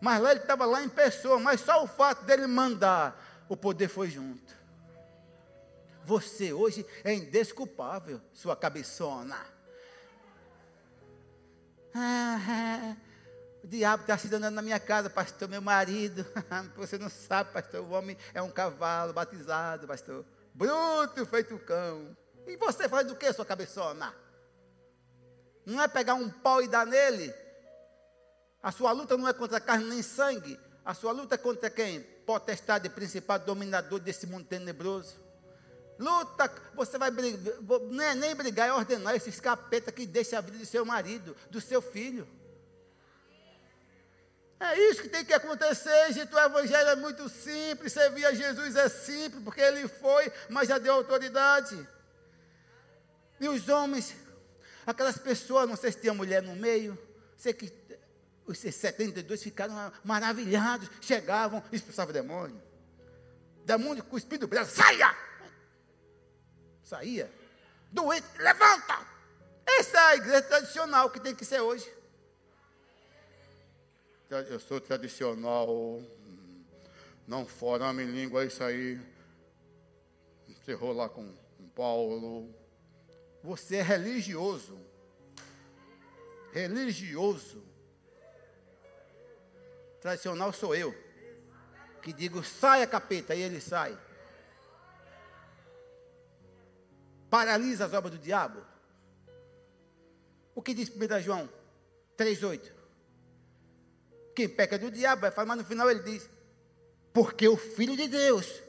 Mas 0.00 0.22
lá 0.22 0.30
ele 0.30 0.40
estava 0.40 0.64
lá 0.64 0.82
em 0.82 0.88
pessoa, 0.88 1.38
mas 1.38 1.60
só 1.60 1.84
o 1.84 1.86
fato 1.86 2.24
dele 2.24 2.46
mandar, 2.46 3.44
o 3.46 3.56
poder 3.56 3.88
foi 3.88 4.08
junto. 4.08 4.56
Você 6.04 6.52
hoje 6.52 6.86
é 7.04 7.12
indesculpável, 7.12 8.20
sua 8.32 8.56
cabeçona. 8.56 9.36
Ah, 11.94 12.96
o 13.62 13.66
diabo 13.66 14.02
está 14.02 14.16
se 14.16 14.28
dando 14.28 14.50
na 14.50 14.62
minha 14.62 14.80
casa, 14.80 15.10
pastor, 15.10 15.48
meu 15.48 15.60
marido. 15.60 16.24
Você 16.76 16.96
não 16.96 17.10
sabe, 17.10 17.52
pastor, 17.52 17.82
o 17.82 17.90
homem 17.90 18.16
é 18.32 18.40
um 18.40 18.50
cavalo 18.50 19.12
batizado, 19.12 19.86
pastor. 19.86 20.24
Bruto, 20.54 21.26
feito 21.26 21.58
cão. 21.58 22.16
E 22.48 22.56
você 22.56 22.88
faz 22.88 23.06
do 23.06 23.14
que, 23.14 23.30
sua 23.32 23.44
cabeçona? 23.44 24.14
Não 25.66 25.82
é 25.82 25.86
pegar 25.86 26.14
um 26.14 26.30
pau 26.30 26.62
e 26.62 26.66
dar 26.66 26.86
nele? 26.86 27.32
A 28.62 28.72
sua 28.72 28.90
luta 28.90 29.16
não 29.18 29.28
é 29.28 29.34
contra 29.34 29.60
carne 29.60 29.84
nem 29.84 30.02
sangue. 30.02 30.58
A 30.82 30.94
sua 30.94 31.12
luta 31.12 31.34
é 31.34 31.38
contra 31.38 31.68
quem? 31.68 32.00
Potestade, 32.00 32.88
principal, 32.88 33.38
dominador 33.38 34.00
desse 34.00 34.26
mundo 34.26 34.46
tenebroso. 34.46 35.20
Luta, 35.98 36.50
você 36.74 36.96
vai 36.96 37.10
brigar, 37.10 37.54
é 38.02 38.14
nem 38.14 38.34
brigar, 38.34 38.68
é 38.68 38.72
ordenar 38.72 39.14
esses 39.14 39.38
capeta 39.38 39.92
que 39.92 40.06
deixa 40.06 40.38
a 40.38 40.40
vida 40.40 40.56
do 40.56 40.64
seu 40.64 40.86
marido, 40.86 41.36
do 41.50 41.60
seu 41.60 41.82
filho. 41.82 42.26
É 44.58 44.76
isso 44.90 45.02
que 45.02 45.08
tem 45.08 45.24
que 45.24 45.34
acontecer, 45.34 46.12
gente. 46.12 46.34
O 46.34 46.38
evangelho 46.38 46.88
é 46.88 46.96
muito 46.96 47.28
simples. 47.28 47.92
Servir 47.92 48.24
a 48.24 48.32
Jesus 48.32 48.74
é 48.74 48.88
simples, 48.88 49.42
porque 49.44 49.60
ele 49.60 49.86
foi, 49.86 50.32
mas 50.48 50.68
já 50.68 50.78
deu 50.78 50.94
autoridade. 50.94 51.86
E 53.40 53.48
os 53.48 53.68
homens, 53.68 54.14
aquelas 54.86 55.18
pessoas, 55.18 55.68
não 55.68 55.76
sei 55.76 55.92
se 55.92 56.00
tinha 56.00 56.14
mulher 56.14 56.42
no 56.42 56.56
meio, 56.56 56.98
sei 57.36 57.52
que 57.52 57.72
os 58.46 58.58
72 58.58 59.42
ficaram 59.42 59.92
maravilhados, 60.02 60.88
chegavam, 61.00 61.62
expulsavam 61.70 62.10
o 62.10 62.14
demônio. 62.14 62.62
Demônio 63.64 64.02
com 64.02 64.16
o 64.16 64.46
branco, 64.48 64.70
saia! 64.70 65.14
Saía. 66.82 67.30
Doente, 67.92 68.26
levanta! 68.38 69.06
Essa 69.66 69.98
é 69.98 70.00
a 70.00 70.16
igreja 70.16 70.42
tradicional 70.42 71.10
que 71.10 71.20
tem 71.20 71.34
que 71.34 71.44
ser 71.44 71.60
hoje. 71.60 71.86
Eu 74.30 74.58
sou 74.58 74.80
tradicional, 74.80 76.02
não 77.26 77.46
forama 77.46 78.02
em 78.02 78.06
língua, 78.06 78.44
isso 78.46 78.64
aí. 78.64 78.98
Encerrou 80.48 80.92
lá 80.92 81.08
com 81.08 81.34
Paulo. 81.74 82.54
Você 83.42 83.76
é 83.76 83.82
religioso. 83.82 84.78
Religioso. 86.52 87.62
Tradicional 90.00 90.52
sou 90.52 90.74
eu. 90.74 90.94
Que 92.02 92.12
digo, 92.12 92.42
saia 92.44 92.86
capeta, 92.86 93.34
e 93.34 93.42
ele 93.42 93.60
sai. 93.60 93.98
paralisa 97.30 97.84
as 97.84 97.92
obras 97.92 98.12
do 98.12 98.18
diabo. 98.18 98.64
O 100.54 100.62
que 100.62 100.74
diz 100.74 100.90
1 100.90 101.20
João 101.20 101.48
3,8? 102.16 102.72
Quem 104.34 104.48
peca 104.48 104.78
do 104.78 104.90
diabo 104.90 105.26
mas 105.46 105.58
no 105.58 105.64
final 105.64 105.90
ele 105.90 106.02
diz: 106.02 106.28
Porque 107.12 107.46
o 107.48 107.56
Filho 107.56 107.96
de 107.96 108.08
Deus. 108.08 108.62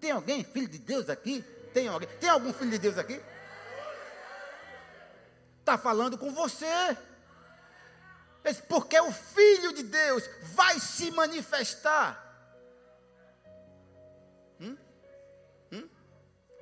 Tem 0.00 0.10
alguém, 0.10 0.44
filho 0.44 0.68
de 0.68 0.78
Deus 0.78 1.08
aqui? 1.08 1.42
Tem 1.72 1.88
alguém? 1.88 2.08
Tem 2.20 2.28
algum 2.28 2.52
filho 2.52 2.70
de 2.70 2.78
Deus 2.78 2.98
aqui? 2.98 3.20
Está 5.66 5.76
falando 5.76 6.16
com 6.16 6.32
você. 6.32 6.96
Porque 8.68 9.00
o 9.00 9.10
Filho 9.10 9.72
de 9.72 9.82
Deus 9.82 10.22
vai 10.54 10.78
se 10.78 11.10
manifestar. 11.10 12.22
Hum? 14.60 14.78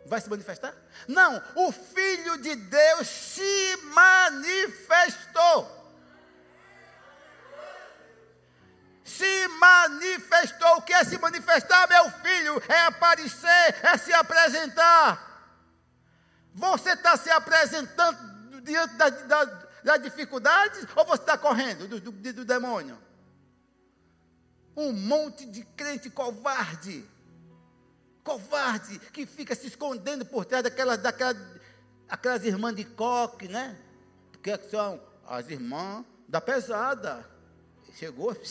vai 0.06 0.22
se 0.22 0.30
manifestar? 0.30 0.74
Não, 1.06 1.42
o 1.54 1.70
Filho 1.70 2.38
de 2.38 2.56
Deus 2.56 3.06
se 3.06 3.76
manifestou. 3.92 5.92
Se 9.04 9.48
manifestou. 9.48 10.78
O 10.78 10.82
que 10.82 10.94
é 10.94 11.04
se 11.04 11.18
manifestar, 11.18 11.86
meu 11.90 12.10
filho? 12.10 12.62
É 12.70 12.84
aparecer, 12.84 13.76
é 13.82 13.98
se 13.98 14.14
apresentar. 14.14 15.52
Você 16.54 16.92
está 16.92 17.18
se 17.18 17.28
apresentando 17.28 18.33
diante 18.64 18.94
das 18.96 19.26
da, 19.26 19.44
da 19.84 19.96
dificuldades 19.96 20.86
ou 20.96 21.04
você 21.04 21.22
está 21.22 21.38
correndo 21.38 21.86
do, 21.86 22.00
do, 22.00 22.10
do 22.10 22.44
demônio? 22.44 22.98
Um 24.76 24.92
monte 24.92 25.46
de 25.46 25.62
crente 25.62 26.10
covarde 26.10 27.08
covarde 28.24 28.98
que 29.12 29.26
fica 29.26 29.54
se 29.54 29.66
escondendo 29.66 30.24
por 30.24 30.46
trás 30.46 30.64
daquelas, 30.64 30.98
daquelas, 30.98 31.36
aquelas 32.08 32.42
irmãs 32.42 32.74
de 32.74 32.84
coque, 32.84 33.46
né? 33.46 33.76
Que 34.42 34.56
são 34.70 34.98
as 35.28 35.50
irmãs 35.50 36.06
da 36.26 36.40
pesada. 36.40 37.28
Chegou. 37.96 38.34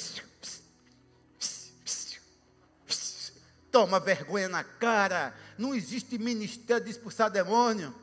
Toma 3.72 4.00
vergonha 4.00 4.48
na 4.48 4.64
cara. 4.64 5.36
Não 5.58 5.74
existe 5.74 6.20
ministério 6.20 6.86
de 6.86 6.92
expulsar 6.92 7.32
demônio. 7.32 7.94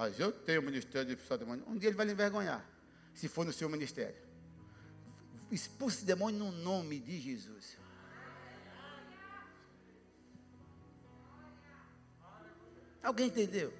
Mas 0.00 0.18
eu 0.18 0.32
tenho 0.32 0.62
ministério 0.62 1.06
de 1.06 1.12
expulsar 1.12 1.36
demônio. 1.36 1.62
Um 1.68 1.76
dia 1.76 1.90
ele 1.90 1.96
vai 1.98 2.06
lhe 2.06 2.12
envergonhar. 2.12 2.64
Se 3.12 3.28
for 3.28 3.44
no 3.44 3.52
seu 3.52 3.68
ministério. 3.68 4.16
Expulse 5.50 6.06
demônio 6.06 6.38
no 6.38 6.50
nome 6.50 6.98
de 6.98 7.20
Jesus. 7.20 7.76
Alguém 13.02 13.26
entendeu? 13.26 13.74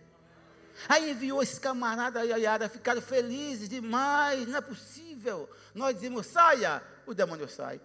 Aí 0.87 1.11
enviou 1.11 1.42
esses 1.42 1.59
camaradas 1.59 2.20
aí, 2.20 2.42
Yara, 2.42 2.68
ficaram 2.68 3.00
felizes 3.00 3.66
demais, 3.66 4.46
não 4.46 4.59
é 4.59 4.61
possível. 4.61 5.48
Nós 5.74 5.94
dizemos, 5.94 6.26
saia, 6.26 6.83
o 7.06 7.14
demônio 7.14 7.48
sai. 7.48 7.80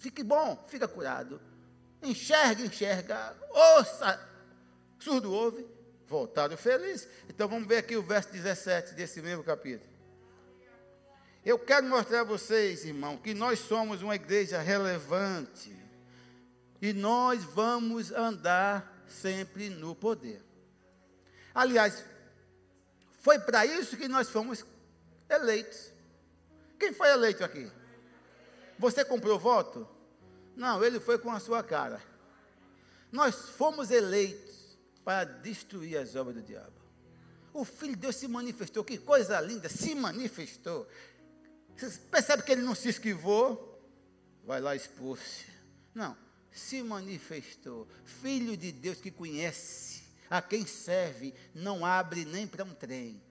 Fique 0.00 0.24
bom, 0.24 0.66
fica 0.66 0.88
curado. 0.88 1.40
Enxerga, 2.02 2.64
enxerga, 2.64 3.36
ouça, 3.52 4.20
surdo 4.98 5.32
ouve, 5.32 5.64
voltaram 6.12 6.58
felizes. 6.58 7.08
Então 7.26 7.48
vamos 7.48 7.66
ver 7.66 7.78
aqui 7.78 7.96
o 7.96 8.02
verso 8.02 8.30
17 8.30 8.92
desse 8.92 9.22
mesmo 9.22 9.42
capítulo. 9.42 9.90
Eu 11.42 11.58
quero 11.58 11.86
mostrar 11.86 12.20
a 12.20 12.24
vocês, 12.24 12.84
irmão, 12.84 13.16
que 13.16 13.32
nós 13.32 13.58
somos 13.58 14.02
uma 14.02 14.14
igreja 14.14 14.60
relevante. 14.60 15.74
E 16.80 16.92
nós 16.92 17.42
vamos 17.42 18.12
andar 18.12 19.04
sempre 19.08 19.70
no 19.70 19.94
poder. 19.94 20.42
Aliás, 21.54 22.04
foi 23.22 23.38
para 23.38 23.64
isso 23.64 23.96
que 23.96 24.06
nós 24.06 24.28
fomos 24.28 24.64
eleitos. 25.30 25.90
Quem 26.78 26.92
foi 26.92 27.08
eleito 27.08 27.42
aqui? 27.42 27.70
Você 28.78 29.04
comprou 29.04 29.38
voto? 29.38 29.88
Não, 30.54 30.84
ele 30.84 31.00
foi 31.00 31.18
com 31.18 31.30
a 31.30 31.40
sua 31.40 31.62
cara. 31.62 32.02
Nós 33.10 33.34
fomos 33.50 33.90
eleitos 33.90 34.51
para 35.04 35.24
destruir 35.24 35.96
as 35.96 36.14
obras 36.14 36.36
do 36.36 36.42
diabo. 36.42 36.80
O 37.52 37.64
Filho 37.64 37.94
de 37.94 38.02
Deus 38.02 38.16
se 38.16 38.26
manifestou, 38.28 38.82
que 38.82 38.96
coisa 38.98 39.40
linda, 39.40 39.68
se 39.68 39.94
manifestou. 39.94 40.88
Você 41.76 41.98
percebe 42.10 42.42
que 42.42 42.52
ele 42.52 42.62
não 42.62 42.74
se 42.74 42.88
esquivou? 42.88 43.68
Vai 44.44 44.60
lá 44.60 44.74
expulse. 44.74 45.46
Não, 45.94 46.16
se 46.50 46.82
manifestou. 46.82 47.86
Filho 48.04 48.56
de 48.56 48.72
Deus 48.72 49.00
que 49.00 49.10
conhece 49.10 50.02
a 50.30 50.40
quem 50.40 50.66
serve 50.66 51.34
não 51.54 51.84
abre 51.84 52.24
nem 52.24 52.46
para 52.46 52.64
um 52.64 52.74
trem. 52.74 53.22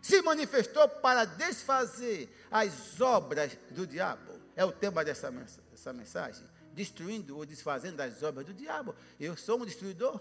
Se 0.00 0.22
manifestou 0.22 0.88
para 0.88 1.26
desfazer 1.26 2.34
as 2.50 3.00
obras 3.00 3.56
do 3.70 3.86
diabo. 3.86 4.40
É 4.56 4.64
o 4.64 4.72
tema 4.72 5.04
dessa, 5.04 5.30
dessa 5.30 5.92
mensagem. 5.92 6.44
Destruindo 6.72 7.36
ou 7.36 7.44
desfazendo 7.44 8.00
as 8.00 8.22
obras 8.22 8.46
do 8.46 8.54
diabo. 8.54 8.94
Eu 9.18 9.36
sou 9.36 9.60
um 9.60 9.66
destruidor. 9.66 10.20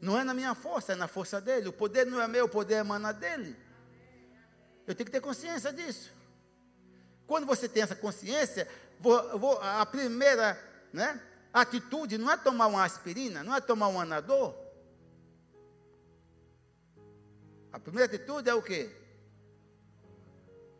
Não 0.00 0.18
é 0.18 0.24
na 0.24 0.34
minha 0.34 0.54
força, 0.54 0.92
é 0.92 0.96
na 0.96 1.08
força 1.08 1.40
dele. 1.40 1.68
O 1.68 1.72
poder 1.72 2.04
não 2.06 2.20
é 2.20 2.28
meu, 2.28 2.44
o 2.44 2.48
poder 2.48 2.74
emana 2.74 3.12
dele. 3.12 3.56
Eu 4.86 4.94
tenho 4.94 5.06
que 5.06 5.12
ter 5.12 5.20
consciência 5.20 5.72
disso. 5.72 6.12
Quando 7.26 7.46
você 7.46 7.66
tem 7.68 7.82
essa 7.82 7.96
consciência, 7.96 8.68
vou, 9.00 9.38
vou, 9.38 9.58
a 9.62 9.86
primeira 9.86 10.58
né? 10.94 11.20
Atitude 11.52 12.16
não 12.16 12.30
é 12.30 12.36
tomar 12.36 12.68
uma 12.68 12.84
aspirina, 12.84 13.42
não 13.42 13.54
é 13.54 13.60
tomar 13.60 13.88
um 13.88 14.00
anador. 14.00 14.54
A 17.72 17.80
primeira 17.80 18.06
atitude 18.06 18.48
é 18.48 18.54
o 18.54 18.62
quê? 18.62 18.94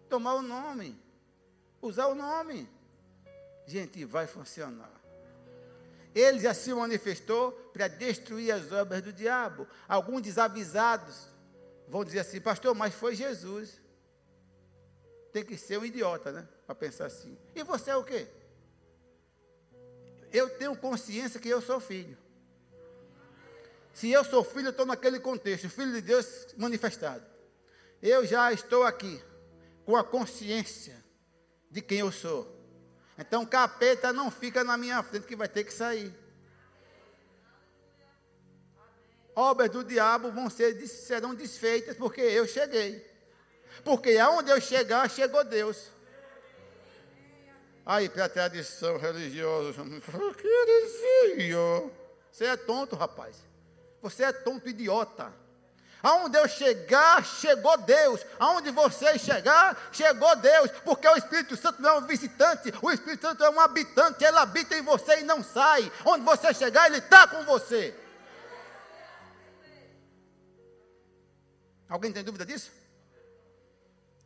Tomar 0.09 0.35
o 0.35 0.43
nome. 0.43 0.97
Usar 1.87 2.07
o 2.07 2.15
nome. 2.15 2.69
Gente, 3.67 4.05
vai 4.05 4.27
funcionar. 4.27 4.93
Ele 6.15 6.39
já 6.39 6.55
se 6.55 6.73
manifestou 6.73 7.53
para 7.73 7.89
destruir 7.89 8.53
as 8.53 8.71
obras 8.73 9.03
do 9.03 9.13
diabo. 9.13 9.67
Alguns 9.89 10.23
desavisados 10.23 11.29
vão 11.89 12.05
dizer 12.05 12.21
assim, 12.21 12.41
pastor, 12.41 12.75
mas 12.75 12.95
foi 12.95 13.15
Jesus. 13.15 13.81
Tem 15.33 15.45
que 15.45 15.57
ser 15.57 15.79
um 15.79 15.85
idiota, 15.85 16.31
né? 16.33 16.49
Para 16.67 16.75
pensar 16.75 17.07
assim. 17.07 17.37
E 17.55 17.63
você 17.63 17.91
é 17.91 17.97
o 17.97 18.05
quê? 18.05 18.29
eu 20.35 20.51
tenho 20.51 20.77
consciência 20.77 21.39
que 21.39 21.49
eu 21.49 21.63
sou 21.63 21.79
filho. 21.79 22.19
Se 23.93 24.11
eu 24.11 24.25
sou 24.25 24.43
filho, 24.43 24.67
eu 24.67 24.71
estou 24.73 24.85
naquele 24.85 25.21
contexto, 25.21 25.71
filho 25.71 25.93
de 25.93 26.01
Deus 26.01 26.49
manifestado. 26.57 27.25
Eu 28.03 28.27
já 28.27 28.53
estou 28.53 28.83
aqui 28.83 29.23
com 29.87 29.95
a 29.97 30.03
consciência 30.03 31.04
de 31.75 31.83
quem 31.83 31.99
eu 31.99 32.13
sou. 32.13 32.49
Então, 33.19 33.45
capeta 33.45 34.13
não 34.13 34.31
fica 34.31 34.63
na 34.63 34.77
minha 34.77 35.03
frente 35.03 35.27
que 35.27 35.35
vai 35.35 35.49
ter 35.49 35.65
que 35.65 35.73
sair. 35.73 36.15
Obras 39.35 39.71
do 39.71 39.83
diabo 39.83 40.31
vão 40.31 40.49
ser, 40.49 40.81
serão 40.87 41.35
desfeitas 41.35 41.97
porque 41.97 42.21
eu 42.21 42.47
cheguei. 42.47 43.05
Porque 43.83 44.17
aonde 44.19 44.53
eu 44.53 44.61
chegar, 44.61 45.11
chegou 45.11 45.43
Deus. 45.43 45.91
Aí, 47.85 48.09
para 48.09 48.27
a 48.27 48.29
tradição 48.29 48.97
religiosa, 48.97 49.83
que. 50.41 51.53
Você 52.31 52.45
é 52.45 52.57
tonto, 52.57 52.95
rapaz. 52.95 53.37
Você 54.01 54.23
é 54.23 54.33
tonto, 54.33 54.69
idiota. 54.69 55.33
Aonde 56.05 56.37
eu 56.37 56.47
chegar, 56.47 57.25
chegou 57.25 57.79
Deus. 57.79 58.21
Aonde 58.39 58.71
você 58.71 59.19
chegar, 59.19 59.89
chegou 59.91 60.37
Deus. 60.37 60.71
Porque 60.85 61.09
o 61.09 61.17
Espírito 61.17 61.57
Santo 61.57 61.81
não 61.81 61.89
é 61.89 61.93
um 61.95 62.07
visitante, 62.07 62.71
o 62.83 62.91
Espírito 62.91 63.23
Santo 63.23 63.43
é 63.43 63.49
um 63.49 63.59
habitante. 63.59 64.23
Ele 64.23 64.37
habita 64.37 64.77
em 64.77 64.83
você 64.83 65.21
e 65.21 65.25
não 65.25 65.43
sai. 65.43 65.91
Onde 66.05 66.23
você 66.23 66.53
chegar, 66.53 66.89
ele 66.89 66.99
está 66.99 67.27
com 67.27 67.43
você. 67.45 67.97
Alguém 71.89 72.13
tem 72.13 72.23
dúvida 72.23 72.45
disso? 72.45 72.71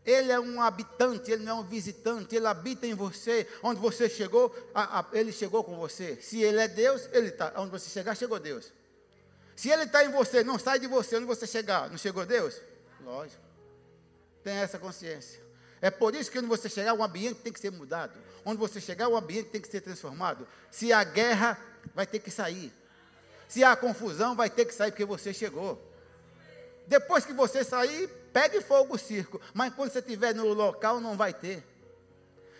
Ele 0.04 0.32
é 0.32 0.40
um 0.40 0.60
habitante, 0.60 1.30
ele 1.30 1.44
não 1.44 1.58
é 1.58 1.60
um 1.60 1.64
visitante, 1.64 2.34
ele 2.34 2.46
habita 2.46 2.88
em 2.88 2.94
você. 2.94 3.46
Onde 3.62 3.80
você 3.80 4.08
chegou, 4.08 4.52
a, 4.74 4.98
a, 4.98 5.06
ele 5.12 5.30
chegou 5.30 5.62
com 5.62 5.76
você. 5.76 6.16
Se 6.16 6.42
ele 6.42 6.58
é 6.58 6.66
Deus, 6.66 7.08
ele 7.12 7.28
está. 7.28 7.52
Onde 7.56 7.70
você 7.70 7.88
chegar, 7.88 8.16
chegou 8.16 8.40
Deus. 8.40 8.72
Se 9.58 9.68
ele 9.68 9.82
está 9.82 10.04
em 10.04 10.12
você, 10.12 10.44
não 10.44 10.56
sai 10.56 10.78
de 10.78 10.86
você 10.86 11.16
onde 11.16 11.24
você 11.24 11.44
chegar. 11.44 11.90
Não 11.90 11.98
chegou 11.98 12.24
Deus? 12.24 12.60
Lógico. 13.04 13.42
Tem 14.44 14.54
essa 14.54 14.78
consciência. 14.78 15.40
É 15.82 15.90
por 15.90 16.14
isso 16.14 16.30
que 16.30 16.38
onde 16.38 16.46
você 16.46 16.68
chegar, 16.68 16.94
o 16.94 17.02
ambiente 17.02 17.40
tem 17.40 17.52
que 17.52 17.58
ser 17.58 17.72
mudado. 17.72 18.16
Onde 18.44 18.56
você 18.56 18.80
chegar, 18.80 19.08
o 19.08 19.16
ambiente 19.16 19.48
tem 19.48 19.60
que 19.60 19.66
ser 19.66 19.80
transformado. 19.80 20.46
Se 20.70 20.92
há 20.92 21.02
guerra, 21.02 21.58
vai 21.92 22.06
ter 22.06 22.20
que 22.20 22.30
sair. 22.30 22.72
Se 23.48 23.64
há 23.64 23.74
confusão, 23.74 24.36
vai 24.36 24.48
ter 24.48 24.64
que 24.64 24.72
sair 24.72 24.92
porque 24.92 25.04
você 25.04 25.34
chegou. 25.34 25.76
Depois 26.86 27.24
que 27.24 27.32
você 27.32 27.64
sair, 27.64 28.06
pegue 28.32 28.60
fogo 28.60 28.94
o 28.94 28.98
circo. 28.98 29.40
Mas 29.52 29.74
quando 29.74 29.90
você 29.90 29.98
estiver 29.98 30.36
no 30.36 30.52
local, 30.52 31.00
não 31.00 31.16
vai 31.16 31.34
ter. 31.34 31.66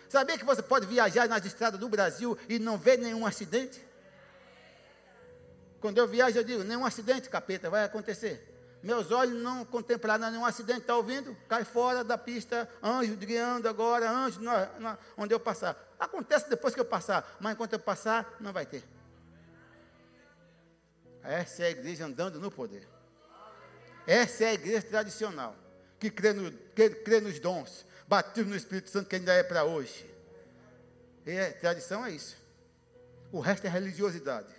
Sabia 0.09 0.37
que 0.37 0.43
você 0.43 0.61
pode 0.61 0.85
viajar 0.85 1.29
nas 1.29 1.45
estradas 1.45 1.79
do 1.79 1.87
Brasil 1.87 2.37
e 2.49 2.59
não 2.59 2.77
ver 2.77 2.97
nenhum 2.97 3.25
acidente? 3.25 3.87
Quando 5.79 5.97
eu 5.97 6.07
viajo, 6.07 6.37
eu 6.37 6.43
digo, 6.43 6.63
nenhum 6.63 6.85
acidente, 6.85 7.29
capeta, 7.29 7.69
vai 7.69 7.85
acontecer. 7.85 8.49
Meus 8.81 9.11
olhos 9.11 9.41
não 9.41 9.65
contemplaram 9.65 10.31
nenhum 10.31 10.45
acidente, 10.45 10.81
está 10.81 10.95
ouvindo? 10.95 11.35
Cai 11.47 11.65
fora 11.65 12.03
da 12.03 12.17
pista, 12.17 12.69
anjo 12.81 13.15
guiando 13.15 13.67
agora, 13.67 14.09
anjo 14.09 14.41
na, 14.41 14.65
na, 14.79 14.97
onde 15.17 15.33
eu 15.33 15.39
passar. 15.39 15.77
Acontece 15.99 16.49
depois 16.49 16.73
que 16.73 16.79
eu 16.79 16.85
passar, 16.85 17.37
mas 17.39 17.53
enquanto 17.53 17.73
eu 17.73 17.79
passar, 17.79 18.37
não 18.39 18.53
vai 18.53 18.65
ter. 18.65 18.83
Essa 21.21 21.63
é 21.63 21.65
a 21.67 21.71
igreja 21.71 22.05
andando 22.05 22.39
no 22.39 22.49
poder. 22.49 22.87
Essa 24.07 24.45
é 24.45 24.47
a 24.47 24.53
igreja 24.53 24.81
tradicional, 24.81 25.55
que 25.99 26.09
crê, 26.09 26.31
no, 26.31 26.51
que 26.51 26.89
crê 26.89 27.19
nos 27.19 27.37
dons, 27.39 27.85
batido 28.07 28.49
no 28.49 28.55
Espírito 28.55 28.89
Santo, 28.89 29.09
que 29.09 29.17
ainda 29.17 29.33
é 29.33 29.43
para 29.43 29.65
hoje. 29.65 30.09
E 31.25 31.37
a 31.37 31.53
tradição 31.53 32.05
é 32.05 32.11
isso. 32.11 32.37
O 33.31 33.41
resto 33.41 33.67
é 33.67 33.69
religiosidade. 33.69 34.58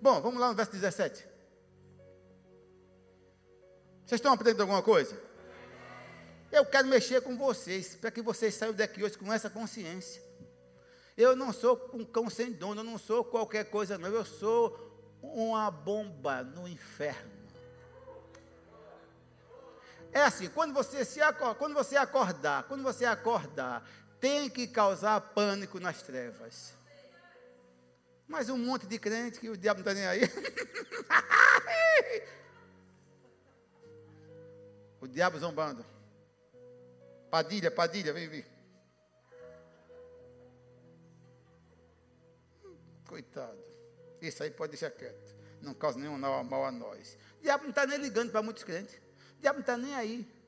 Bom, 0.00 0.20
vamos 0.20 0.40
lá 0.40 0.48
no 0.48 0.54
verso 0.54 0.72
17. 0.72 1.26
Vocês 4.06 4.18
estão 4.18 4.32
aprendendo 4.32 4.60
alguma 4.62 4.82
coisa? 4.82 5.20
Eu 6.50 6.64
quero 6.64 6.88
mexer 6.88 7.20
com 7.20 7.36
vocês, 7.36 7.94
para 7.96 8.10
que 8.10 8.22
vocês 8.22 8.54
saiam 8.54 8.72
daqui 8.72 9.02
hoje 9.02 9.18
com 9.18 9.32
essa 9.32 9.50
consciência. 9.50 10.22
Eu 11.16 11.34
não 11.34 11.52
sou 11.52 11.90
um 11.92 12.04
cão 12.04 12.30
sem 12.30 12.52
dono, 12.52 12.80
eu 12.80 12.84
não 12.84 12.96
sou 12.96 13.24
qualquer 13.24 13.64
coisa, 13.64 13.98
não. 13.98 14.08
Eu 14.08 14.24
sou 14.24 14.88
uma 15.20 15.70
bomba 15.70 16.42
no 16.42 16.68
inferno. 16.68 17.38
É 20.12 20.22
assim, 20.22 20.48
quando 20.48 20.72
você, 20.72 21.04
se 21.04 21.20
quando 21.58 21.74
você 21.74 21.96
acordar, 21.96 22.62
quando 22.62 22.82
você 22.82 23.04
acordar, 23.04 23.86
tem 24.20 24.48
que 24.48 24.66
causar 24.66 25.20
pânico 25.20 25.78
nas 25.78 26.02
trevas. 26.02 26.72
Mas 28.28 28.50
um 28.50 28.58
monte 28.58 28.86
de 28.86 28.98
crente 28.98 29.40
que 29.40 29.48
o 29.48 29.56
diabo 29.56 29.80
não 29.82 29.90
está 29.90 29.94
nem 29.94 30.06
aí. 30.06 30.20
o 35.00 35.08
diabo 35.08 35.38
zombando. 35.38 35.84
Padilha, 37.30 37.70
Padilha, 37.70 38.12
vem 38.12 38.28
vir. 38.28 38.46
Coitado. 43.08 43.58
Isso 44.20 44.42
aí 44.42 44.50
pode 44.50 44.72
deixar 44.72 44.90
quieto. 44.90 45.34
Não 45.62 45.72
causa 45.72 45.98
nenhum 45.98 46.18
mal 46.18 46.66
a 46.66 46.70
nós. 46.70 47.16
O 47.40 47.42
diabo 47.42 47.62
não 47.64 47.70
está 47.70 47.86
nem 47.86 47.98
ligando 47.98 48.30
para 48.30 48.42
muitos 48.42 48.62
crentes. 48.62 48.94
O 49.38 49.40
diabo 49.40 49.58
não 49.58 49.62
está 49.62 49.78
nem 49.78 49.94
aí. 49.94 50.38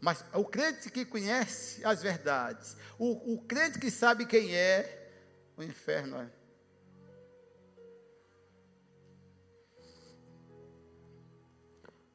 Mas 0.00 0.24
o 0.32 0.44
crente 0.44 0.90
que 0.90 1.04
conhece 1.04 1.84
as 1.84 2.02
verdades, 2.02 2.76
o, 2.98 3.34
o 3.34 3.42
crente 3.42 3.78
que 3.78 3.90
sabe 3.90 4.24
quem 4.26 4.54
é, 4.54 5.05
o 5.56 5.62
inferno 5.62 6.18
é. 6.20 6.28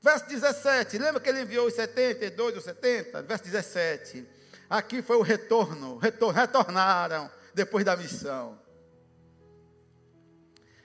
Verso 0.02 0.28
17, 0.28 0.98
lembra 0.98 1.22
que 1.22 1.30
ele 1.30 1.42
enviou 1.42 1.68
os 1.68 1.76
72 1.76 2.56
ou 2.56 2.62
70? 2.62 3.22
Verso 3.22 3.44
17. 3.44 4.28
Aqui 4.68 5.02
foi 5.02 5.18
o 5.18 5.22
retorno, 5.22 5.98
retor, 5.98 6.34
retornaram 6.34 7.30
depois 7.54 7.86
da 7.86 7.96
missão. 7.96 8.60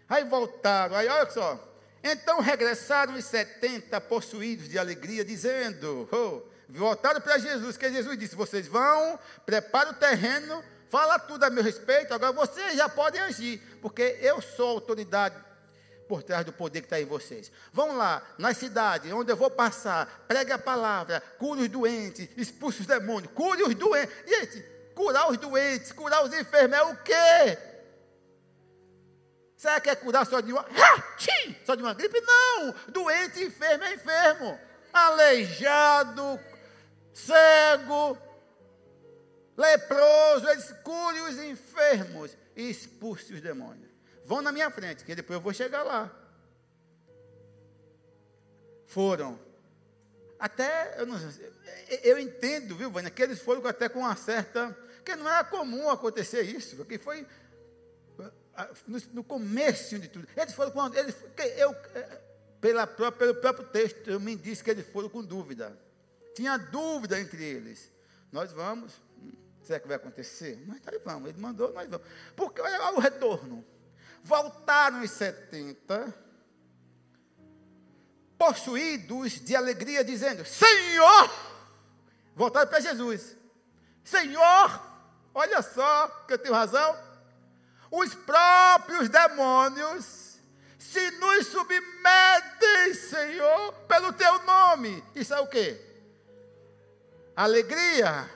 Aí 0.08 0.24
voltaram, 0.24 0.96
aí 0.96 1.08
olha 1.08 1.30
só. 1.30 1.62
Então 2.02 2.40
regressaram 2.40 3.14
os 3.14 3.24
70 3.24 4.00
possuídos 4.02 4.68
de 4.68 4.78
alegria, 4.78 5.24
dizendo: 5.24 6.08
oh, 6.12 6.42
voltaram 6.68 7.20
para 7.20 7.38
Jesus, 7.38 7.76
que 7.76 7.90
Jesus 7.90 8.18
disse: 8.18 8.36
Vocês 8.36 8.68
vão, 8.68 9.18
prepara 9.46 9.90
o 9.90 9.94
terreno 9.94 10.62
fala 10.90 11.18
tudo 11.18 11.44
a 11.44 11.50
meu 11.50 11.62
respeito, 11.62 12.12
agora 12.14 12.32
vocês 12.32 12.76
já 12.76 12.88
podem 12.88 13.20
agir, 13.20 13.60
porque 13.80 14.18
eu 14.20 14.40
sou 14.40 14.68
a 14.68 14.72
autoridade 14.72 15.36
por 16.06 16.22
trás 16.22 16.44
do 16.44 16.52
poder 16.52 16.80
que 16.80 16.86
está 16.86 17.00
em 17.00 17.04
vocês. 17.04 17.50
Vão 17.72 17.96
lá, 17.96 18.22
nas 18.38 18.56
cidades, 18.56 19.12
onde 19.12 19.30
eu 19.30 19.36
vou 19.36 19.50
passar, 19.50 20.24
pregue 20.26 20.52
a 20.52 20.58
palavra, 20.58 21.20
cure 21.38 21.62
os 21.62 21.68
doentes, 21.68 22.28
expulse 22.36 22.80
os 22.80 22.86
demônios, 22.86 23.32
cure 23.34 23.62
os 23.62 23.74
doentes. 23.74 24.14
Gente, 24.26 24.64
curar 24.94 25.30
os 25.30 25.36
doentes, 25.36 25.92
curar 25.92 26.24
os 26.24 26.32
enfermos 26.32 26.76
é 26.76 26.82
o 26.82 26.96
quê? 26.96 27.58
Será 29.56 29.80
que 29.80 29.90
é 29.90 29.94
curar 29.94 30.26
só 30.26 30.40
de 30.40 30.52
uma, 30.52 30.64
só 31.64 31.74
de 31.74 31.82
uma 31.82 31.94
gripe? 31.94 32.20
Não! 32.20 32.74
Doente, 32.88 33.42
enfermo 33.42 33.84
é 33.84 33.94
enfermo. 33.94 34.58
Aleijado, 34.92 36.38
cego, 37.12 38.16
leproso, 39.56 40.48
ele 40.48 40.56
disse, 40.56 40.74
cure 40.82 41.20
os 41.22 41.38
enfermos 41.38 42.36
e 42.54 42.68
expulse 42.68 43.32
os 43.32 43.40
demônios. 43.40 43.90
Vão 44.24 44.42
na 44.42 44.52
minha 44.52 44.70
frente, 44.70 45.04
que 45.04 45.14
depois 45.14 45.36
eu 45.36 45.40
vou 45.40 45.52
chegar 45.52 45.82
lá. 45.82 46.14
Foram. 48.86 49.38
Até, 50.38 51.00
eu, 51.00 51.06
não, 51.06 51.18
eu 52.02 52.18
entendo, 52.18 52.76
viu, 52.76 52.90
Vânia, 52.90 53.10
que 53.10 53.22
eles 53.22 53.40
foram 53.40 53.66
até 53.66 53.88
com 53.88 54.00
uma 54.00 54.16
certa. 54.16 54.76
que 55.04 55.16
não 55.16 55.28
era 55.28 55.44
comum 55.44 55.88
acontecer 55.88 56.42
isso, 56.42 56.76
porque 56.76 56.98
foi 56.98 57.26
no, 58.86 58.98
no 59.12 59.24
começo 59.24 59.98
de 59.98 60.08
tudo. 60.08 60.28
Eles 60.36 60.54
foram 60.54 60.70
com. 60.70 60.94
Eles, 60.94 61.14
eu, 61.56 61.72
é, 61.94 62.20
pela 62.60 62.86
própria, 62.86 63.32
pelo 63.32 63.40
próprio 63.40 63.66
texto, 63.68 64.10
eu 64.10 64.20
me 64.20 64.34
disse 64.34 64.62
que 64.62 64.70
eles 64.70 64.86
foram 64.88 65.08
com 65.08 65.22
dúvida. 65.22 65.76
Tinha 66.34 66.56
dúvida 66.56 67.18
entre 67.20 67.42
eles. 67.42 67.90
Nós 68.32 68.52
vamos, 68.52 68.92
Será 69.66 69.80
que 69.80 69.88
vai 69.88 69.96
acontecer? 69.96 70.62
Mas 70.64 70.80
nós 70.84 71.02
vamos, 71.04 71.28
ele 71.28 71.40
mandou, 71.40 71.72
nós 71.72 71.88
vamos. 71.88 72.06
Porque 72.36 72.60
olha 72.60 72.92
o 72.92 73.00
retorno. 73.00 73.66
Voltaram 74.22 75.02
os 75.02 75.10
70, 75.10 76.14
possuídos 78.38 79.44
de 79.44 79.56
alegria, 79.56 80.04
dizendo: 80.04 80.44
Senhor! 80.44 81.30
Voltaram 82.36 82.70
para 82.70 82.78
Jesus. 82.78 83.36
Senhor, 84.04 84.82
olha 85.34 85.60
só 85.62 86.06
que 86.28 86.34
eu 86.34 86.38
tenho 86.38 86.54
razão. 86.54 86.96
Os 87.90 88.14
próprios 88.14 89.08
demônios 89.08 90.38
se 90.78 91.10
nos 91.10 91.48
submetem, 91.48 92.94
Senhor, 92.94 93.72
pelo 93.88 94.12
teu 94.12 94.44
nome. 94.44 95.02
Isso 95.12 95.34
é 95.34 95.40
o 95.40 95.48
quê? 95.48 95.80
Alegria 97.34 98.35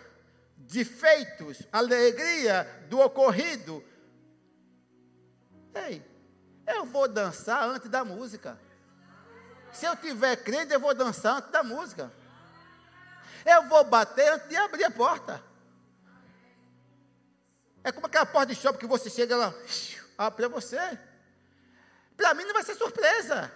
de 0.71 0.85
feitos, 0.85 1.67
alegria 1.73 2.63
do 2.89 3.01
ocorrido. 3.01 3.85
Ei, 5.75 6.01
eu 6.65 6.85
vou 6.85 7.09
dançar 7.09 7.65
antes 7.69 7.91
da 7.91 8.05
música. 8.05 8.57
Se 9.73 9.85
eu 9.85 9.97
tiver 9.97 10.37
crente, 10.37 10.73
eu 10.73 10.79
vou 10.79 10.95
dançar 10.95 11.39
antes 11.39 11.51
da 11.51 11.65
música. 11.65 12.13
Eu 13.45 13.69
vou 13.69 13.83
bater 13.83 14.33
antes 14.33 14.49
de 14.49 14.55
abrir 14.55 14.85
a 14.85 14.91
porta. 14.93 15.43
É 17.83 17.91
como 17.91 18.07
aquela 18.07 18.27
porta 18.27 18.55
de 18.55 18.61
shopping 18.61 18.79
que 18.79 18.87
você 18.87 19.11
chega 19.11 19.37
lá, 19.37 19.53
abre 20.17 20.37
para 20.37 20.49
você. 20.49 20.79
Para 22.17 22.33
mim 22.33 22.45
não 22.45 22.55
vai 22.55 22.63
ser 22.63 22.77
surpresa. 22.77 23.51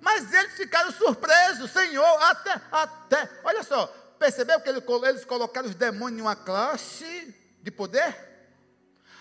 Mas 0.00 0.32
eles 0.32 0.54
ficaram 0.54 0.92
surpresos, 0.92 1.72
Senhor, 1.72 2.22
até, 2.22 2.60
até, 2.70 3.40
olha 3.42 3.64
só, 3.64 4.03
Percebeu 4.24 4.58
que 4.58 4.70
eles 4.70 5.24
colocaram 5.26 5.68
os 5.68 5.74
demônios 5.74 6.18
em 6.18 6.22
uma 6.22 6.34
classe 6.34 7.36
de 7.60 7.70
poder? 7.70 8.16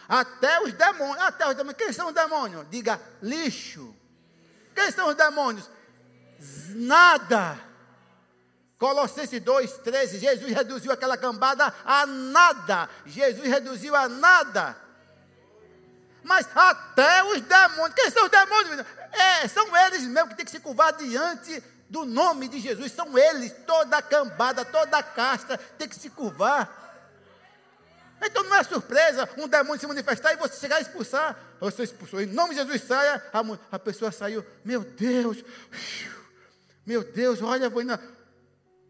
Até 0.07 0.61
os 0.61 0.71
demônios, 0.71 1.17
até 1.21 1.45
os 1.45 1.55
demônios. 1.55 1.77
Quem 1.77 1.91
são 1.91 2.07
os 2.07 2.13
demônios? 2.13 2.65
Diga 2.69 3.01
lixo. 3.21 3.93
Quem 4.73 4.89
são 4.91 5.09
os 5.09 5.15
demônios? 5.15 5.69
Nada. 6.69 7.59
Colossenses 8.79 9.41
2, 9.41 9.79
13. 9.79 10.19
Jesus 10.19 10.53
reduziu 10.53 10.93
aquela 10.93 11.17
cambada 11.17 11.73
a 11.83 12.05
nada. 12.05 12.89
Jesus 13.05 13.45
reduziu 13.45 13.97
a 13.97 14.07
nada. 14.07 14.73
Mas 16.23 16.47
até 16.55 17.25
os 17.25 17.41
demônios. 17.41 17.93
Quem 17.93 18.09
são 18.09 18.23
os 18.23 18.31
demônios? 18.31 18.85
É, 19.11 19.49
são 19.49 19.75
eles 19.85 20.03
mesmo 20.03 20.29
que 20.29 20.35
tem 20.35 20.45
que 20.45 20.51
se 20.51 20.61
curvar 20.61 20.93
diante 20.93 21.61
do 21.89 22.05
nome 22.05 22.47
de 22.47 22.59
Jesus. 22.59 22.91
São 22.91 23.17
eles, 23.17 23.53
toda 23.65 23.97
a 23.97 24.01
cambada, 24.01 24.65
toda 24.65 24.97
a 24.97 25.03
casta 25.03 25.57
tem 25.57 25.87
que 25.87 25.95
se 25.95 26.09
curvar. 26.09 26.81
Então 28.21 28.43
não 28.43 28.55
é 28.55 28.63
surpresa 28.63 29.29
um 29.37 29.47
demônio 29.47 29.79
se 29.79 29.87
manifestar 29.87 30.33
e 30.33 30.37
você 30.37 30.59
chegar 30.59 30.77
a 30.77 30.81
expulsar. 30.81 31.37
Você 31.59 31.83
expulsou, 31.83 32.21
em 32.21 32.25
nome 32.25 32.55
de 32.55 32.61
Jesus 32.61 32.83
saia. 32.83 33.23
A, 33.33 33.75
a 33.75 33.79
pessoa 33.79 34.11
saiu, 34.11 34.45
meu 34.63 34.81
Deus, 34.83 35.43
meu 36.85 37.03
Deus, 37.03 37.41
olha, 37.41 37.71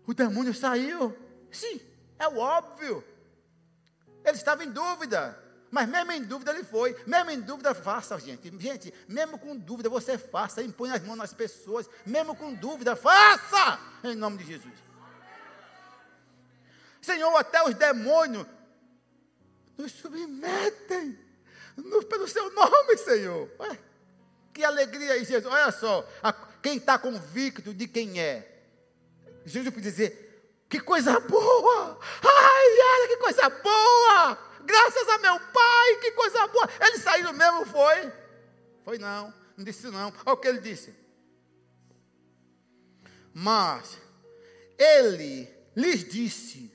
o 0.06 0.14
demônio 0.14 0.54
saiu. 0.54 1.18
Sim, 1.52 1.82
é 2.20 2.28
o 2.28 2.38
óbvio. 2.38 3.04
Ele 4.24 4.38
estava 4.38 4.64
em 4.64 4.72
dúvida. 4.72 5.43
Mas 5.74 5.90
mesmo 5.90 6.12
em 6.12 6.22
dúvida 6.22 6.52
ele 6.52 6.64
foi. 6.64 6.96
Mesmo 7.08 7.32
em 7.32 7.42
dúvida, 7.42 7.74
faça, 7.74 8.20
gente. 8.20 8.56
Gente, 8.60 8.94
mesmo 9.08 9.40
com 9.40 9.58
dúvida, 9.58 9.90
você 9.90 10.20
faça. 10.20 10.62
Impõe 10.62 10.92
as 10.92 11.02
mãos 11.02 11.16
nas 11.16 11.34
pessoas. 11.34 11.90
Mesmo 12.06 12.36
com 12.36 12.54
dúvida, 12.54 12.96
faça! 12.96 13.80
Em 14.04 14.14
nome 14.14 14.38
de 14.38 14.46
Jesus. 14.46 14.74
Senhor, 17.02 17.36
até 17.36 17.68
os 17.68 17.74
demônios 17.74 18.46
nos 19.76 19.92
submetem 19.94 21.18
no, 21.76 22.06
pelo 22.06 22.28
seu 22.28 22.54
nome, 22.54 22.96
Senhor. 22.96 23.50
Olha, 23.58 23.80
que 24.54 24.64
alegria 24.64 25.14
aí, 25.14 25.26
Jesus. 25.26 25.52
Olha 25.52 25.72
só, 25.72 26.08
a, 26.22 26.32
quem 26.62 26.78
está 26.78 27.00
convicto 27.00 27.74
de 27.74 27.88
quem 27.88 28.22
é. 28.22 28.62
Jesus 29.44 29.72
pode 29.72 29.82
dizer, 29.82 30.54
que 30.70 30.80
coisa 30.80 31.20
boa! 31.20 32.00
Ai, 32.24 33.00
olha 33.00 33.08
que 33.08 33.18
coisa 33.18 33.50
boa! 33.50 34.53
Graças 34.66 35.10
a 35.10 35.18
meu 35.20 35.40
pai, 35.40 35.96
que 36.02 36.12
coisa 36.12 36.48
boa. 36.48 36.70
Ele 36.80 36.98
saiu 36.98 37.34
mesmo, 37.34 37.66
foi? 37.66 38.12
Foi 38.84 38.98
não, 38.98 39.34
não 39.58 39.64
disse 39.64 39.88
não. 39.88 40.14
Olha 40.26 40.34
o 40.34 40.38
que 40.38 40.48
ele 40.48 40.60
disse. 40.60 40.94
Mas 43.34 43.98
ele 44.78 45.50
lhes 45.76 46.08
disse: 46.08 46.72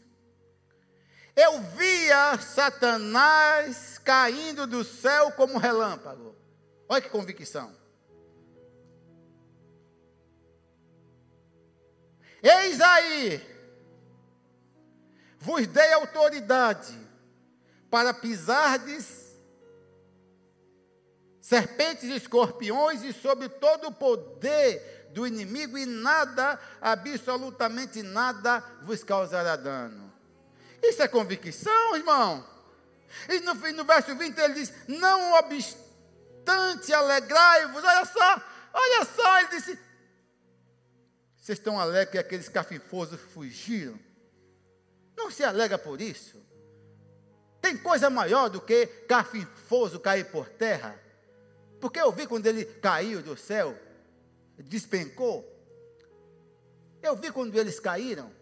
Eu 1.36 1.60
via 1.60 2.38
Satanás 2.38 3.98
caindo 3.98 4.66
do 4.66 4.82
céu 4.84 5.32
como 5.32 5.58
relâmpago. 5.58 6.36
Olha 6.88 7.00
que 7.00 7.08
convicção. 7.08 7.76
Eis 12.42 12.80
aí, 12.80 13.42
vos 15.38 15.66
dei 15.66 15.92
autoridade 15.92 17.07
para 17.90 18.12
pisardes 18.12 19.28
serpentes 21.40 22.04
e 22.04 22.16
escorpiões 22.16 23.02
e 23.02 23.12
sobre 23.12 23.48
todo 23.48 23.88
o 23.88 23.92
poder 23.92 25.08
do 25.14 25.26
inimigo, 25.26 25.78
e 25.78 25.86
nada, 25.86 26.60
absolutamente 26.80 28.02
nada, 28.02 28.60
vos 28.82 29.02
causará 29.02 29.56
dano. 29.56 30.12
Isso 30.82 31.02
é 31.02 31.08
convicção, 31.08 31.96
irmão. 31.96 32.46
E 33.28 33.40
no, 33.40 33.54
no 33.54 33.84
verso 33.84 34.14
20 34.14 34.38
ele 34.38 34.54
diz: 34.54 34.72
Não 34.86 35.32
obstante, 35.38 36.92
alegrai-vos. 36.92 37.82
Olha 37.82 38.04
só, 38.04 38.42
olha 38.72 39.04
só, 39.06 39.40
ele 39.40 39.48
disse: 39.48 39.78
Vocês 41.36 41.58
estão 41.58 41.80
alegres 41.80 42.10
que 42.10 42.18
aqueles 42.18 42.48
cafifosos 42.48 43.18
fugiram. 43.32 43.98
Não 45.16 45.30
se 45.30 45.42
alega 45.42 45.78
por 45.78 46.00
isso. 46.00 46.40
Tem 47.60 47.76
coisa 47.76 48.08
maior 48.08 48.48
do 48.48 48.60
que 48.60 48.86
cafifoso 48.86 49.98
cair 50.00 50.24
por 50.30 50.48
terra? 50.48 50.98
Porque 51.80 52.00
eu 52.00 52.10
vi 52.12 52.26
quando 52.26 52.46
ele 52.46 52.64
caiu 52.64 53.22
do 53.22 53.36
céu, 53.36 53.76
despencou. 54.58 55.46
Eu 57.02 57.16
vi 57.16 57.30
quando 57.30 57.54
eles 57.56 57.78
caíram. 57.78 58.32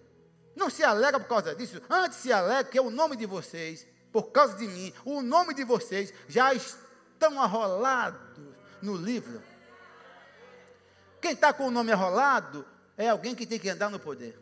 Não 0.54 0.70
se 0.70 0.82
alega 0.82 1.20
por 1.20 1.28
causa 1.28 1.54
disso. 1.54 1.82
Antes 1.88 2.18
se 2.18 2.32
alega 2.32 2.70
que 2.70 2.80
o 2.80 2.90
nome 2.90 3.16
de 3.16 3.26
vocês, 3.26 3.86
por 4.10 4.30
causa 4.30 4.56
de 4.56 4.66
mim, 4.66 4.92
o 5.04 5.20
nome 5.20 5.52
de 5.52 5.64
vocês 5.64 6.12
já 6.26 6.54
estão 6.54 7.40
arrolados 7.40 8.20
no 8.80 8.96
livro. 8.96 9.42
Quem 11.20 11.32
está 11.32 11.52
com 11.52 11.66
o 11.66 11.70
nome 11.70 11.92
arrolado 11.92 12.66
é 12.96 13.08
alguém 13.08 13.34
que 13.34 13.46
tem 13.46 13.58
que 13.58 13.68
andar 13.68 13.90
no 13.90 13.98
poder. 13.98 14.38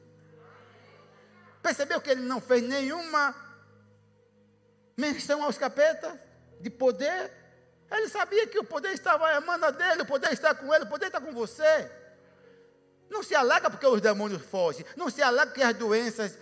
Percebeu 1.63 2.01
que 2.01 2.11
ele 2.11 2.21
não 2.21 2.41
fez 2.41 2.63
nenhuma 2.63 3.35
menção 4.97 5.43
aos 5.43 5.59
capetas 5.59 6.13
de 6.61 6.71
poder. 6.71 7.31
Ele 7.91 8.09
sabia 8.09 8.47
que 8.47 8.59
o 8.59 8.65
poder 8.65 8.93
estava 8.93 9.35
emana 9.35 9.71
dele, 9.71 10.03
o 10.03 10.07
poder 10.07 10.33
está 10.33 10.55
com 10.55 10.73
ele, 10.75 10.85
o 10.85 10.89
poder 10.89 11.07
está 11.07 11.21
com 11.21 11.33
você. 11.33 11.91
Não 13.09 13.23
se 13.23 13.35
alega 13.35 13.71
porque 13.71 13.87
os 13.87 14.01
demônios 14.01 14.43
fogem, 14.43 14.85
não 14.97 15.11
se 15.11 15.23
alega 15.23 15.53
que 15.53 15.63
as 15.63 15.77
doenças 15.77 16.39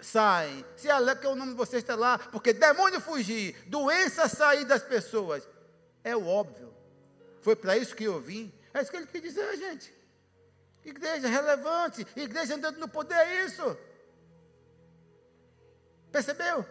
saem, 0.00 0.64
se 0.76 0.90
alega 0.90 1.20
que 1.20 1.26
o 1.26 1.34
nome 1.34 1.52
de 1.52 1.56
você 1.56 1.78
está 1.78 1.94
lá, 1.94 2.18
porque 2.18 2.52
demônio 2.52 3.00
fugir, 3.00 3.56
doença 3.66 4.28
sair 4.28 4.64
das 4.64 4.82
pessoas. 4.82 5.48
É 6.04 6.14
o 6.16 6.26
óbvio. 6.26 6.74
Foi 7.40 7.56
para 7.56 7.76
isso 7.76 7.94
que 7.94 8.04
eu 8.04 8.20
vim. 8.20 8.52
É 8.74 8.82
isso 8.82 8.90
que 8.90 8.96
ele 8.96 9.06
quis 9.06 9.22
dizer, 9.22 9.56
gente. 9.56 9.94
Igreja 10.84 11.28
relevante, 11.28 12.06
igreja 12.16 12.56
andando 12.56 12.78
no 12.78 12.88
poder, 12.88 13.14
é 13.14 13.44
isso. 13.44 13.78
Percebeu? 16.10 16.66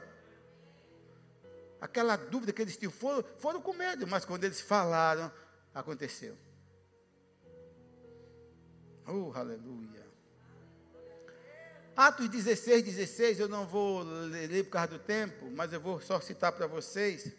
Aquela 1.82 2.16
dúvida 2.16 2.54
que 2.54 2.62
eles 2.62 2.78
tinham, 2.78 2.92
foram, 2.92 3.24
foram 3.40 3.60
com 3.60 3.74
medo, 3.74 4.08
mas 4.08 4.24
quando 4.24 4.44
eles 4.44 4.62
falaram, 4.62 5.32
aconteceu. 5.74 6.38
Oh, 9.08 9.32
aleluia. 9.34 10.06
Atos 11.98 12.30
16, 12.30 12.84
16, 12.84 13.40
eu 13.40 13.50
não 13.50 13.66
vou 13.66 14.04
ler 14.04 14.64
por 14.64 14.72
causa 14.72 14.88
do 14.90 15.00
tempo, 15.00 15.50
mas 15.52 15.74
eu 15.74 15.82
vou 15.82 16.00
só 16.00 16.20
citar 16.22 16.52
para 16.52 16.68
vocês. 16.68 17.34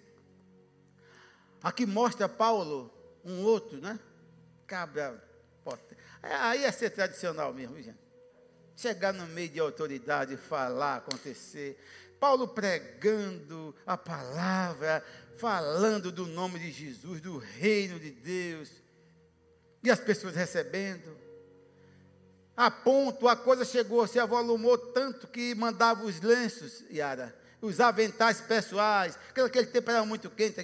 Aqui 1.63 1.87
mostra 1.87 2.29
Paulo, 2.29 2.93
um 3.25 3.43
outro, 3.45 3.81
né? 3.81 3.99
Cabra. 4.67 5.33
É, 6.23 6.35
aí 6.35 6.65
é 6.65 6.71
ser 6.71 6.91
tradicional 6.91 7.53
mesmo, 7.53 7.81
gente. 7.83 7.99
Chegar 8.77 9.13
no 9.13 9.27
meio 9.27 9.49
de 9.49 9.61
autoridade, 9.61 10.37
falar, 10.37 10.97
acontecer. 10.97 11.79
Paulo 12.23 12.47
pregando 12.47 13.75
a 13.85 13.97
palavra, 13.97 15.05
falando 15.39 16.13
do 16.13 16.25
nome 16.25 16.57
de 16.61 16.71
Jesus, 16.71 17.21
do 17.21 17.37
reino 17.37 17.99
de 17.99 18.13
Deus, 18.13 18.71
e 19.83 19.91
as 19.91 19.99
pessoas 19.99 20.37
recebendo. 20.37 21.19
A 22.57 22.71
ponto, 22.71 23.27
a 23.27 23.35
coisa 23.35 23.65
chegou, 23.65 24.07
se 24.07 24.21
avolumou 24.21 24.79
tanto 24.79 25.27
que 25.27 25.53
mandava 25.57 26.05
os 26.05 26.21
lenços, 26.21 26.85
Yara, 26.93 27.37
os 27.61 27.81
aventais 27.81 28.41
pessoais, 28.41 29.19
aquele 29.35 29.67
tempo 29.67 29.91
era 29.91 30.05
muito 30.05 30.31
quente, 30.31 30.63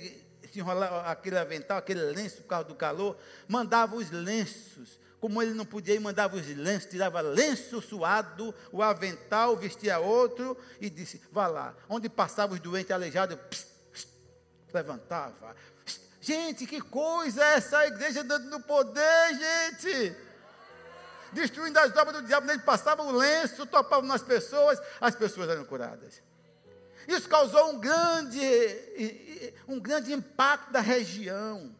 se 0.53 0.61
enrolava 0.61 1.11
aquele 1.11 1.38
avental, 1.38 1.79
aquele 1.79 2.03
lenço 2.03 2.37
por 2.37 2.47
causa 2.51 2.68
do 2.68 2.77
calor, 2.77 3.18
mandava 3.49 3.97
os 3.97 4.12
lenços 4.12 4.97
como 5.20 5.42
ele 5.42 5.52
não 5.52 5.64
podia 5.64 5.94
ir, 5.94 6.00
mandava 6.00 6.37
os 6.37 6.46
lenços, 6.46 6.90
tirava 6.90 7.20
lenço 7.20 7.81
suado, 7.83 8.54
o 8.70 8.83
avental, 8.83 9.57
vestia 9.57 9.98
outro 9.98 10.57
e 10.81 10.88
disse: 10.88 11.20
vá 11.33 11.46
lá. 11.46 11.74
Onde 11.88 12.09
passava 12.09 12.54
os 12.54 12.61
doentes 12.61 12.90
aleijados, 12.90 13.37
pss, 13.50 13.66
pss, 13.92 14.08
levantava. 14.73 15.56
Pss, 15.85 16.00
gente, 16.21 16.66
que 16.66 16.81
coisa 16.81 17.44
é 17.44 17.54
essa 17.54 17.87
igreja 17.87 18.23
dando 18.23 18.48
no 18.48 18.60
poder, 18.60 19.35
gente? 19.38 20.16
Destruindo 21.33 21.79
as 21.79 21.94
obras 21.96 22.23
do 22.23 22.27
diabo, 22.27 22.50
ele 22.50 22.62
passava 22.62 23.02
o 23.02 23.12
lenço, 23.12 23.66
topava 23.66 24.06
nas 24.06 24.23
pessoas, 24.23 24.81
as 25.00 25.14
pessoas 25.14 25.48
eram 25.48 25.64
curadas. 25.64 26.23
Isso 27.06 27.29
causou 27.29 27.71
um 27.71 27.79
grande, 27.79 28.40
um 29.66 29.81
grande 29.81 30.12
impacto 30.12 30.71
da 30.71 30.81
região. 30.81 31.75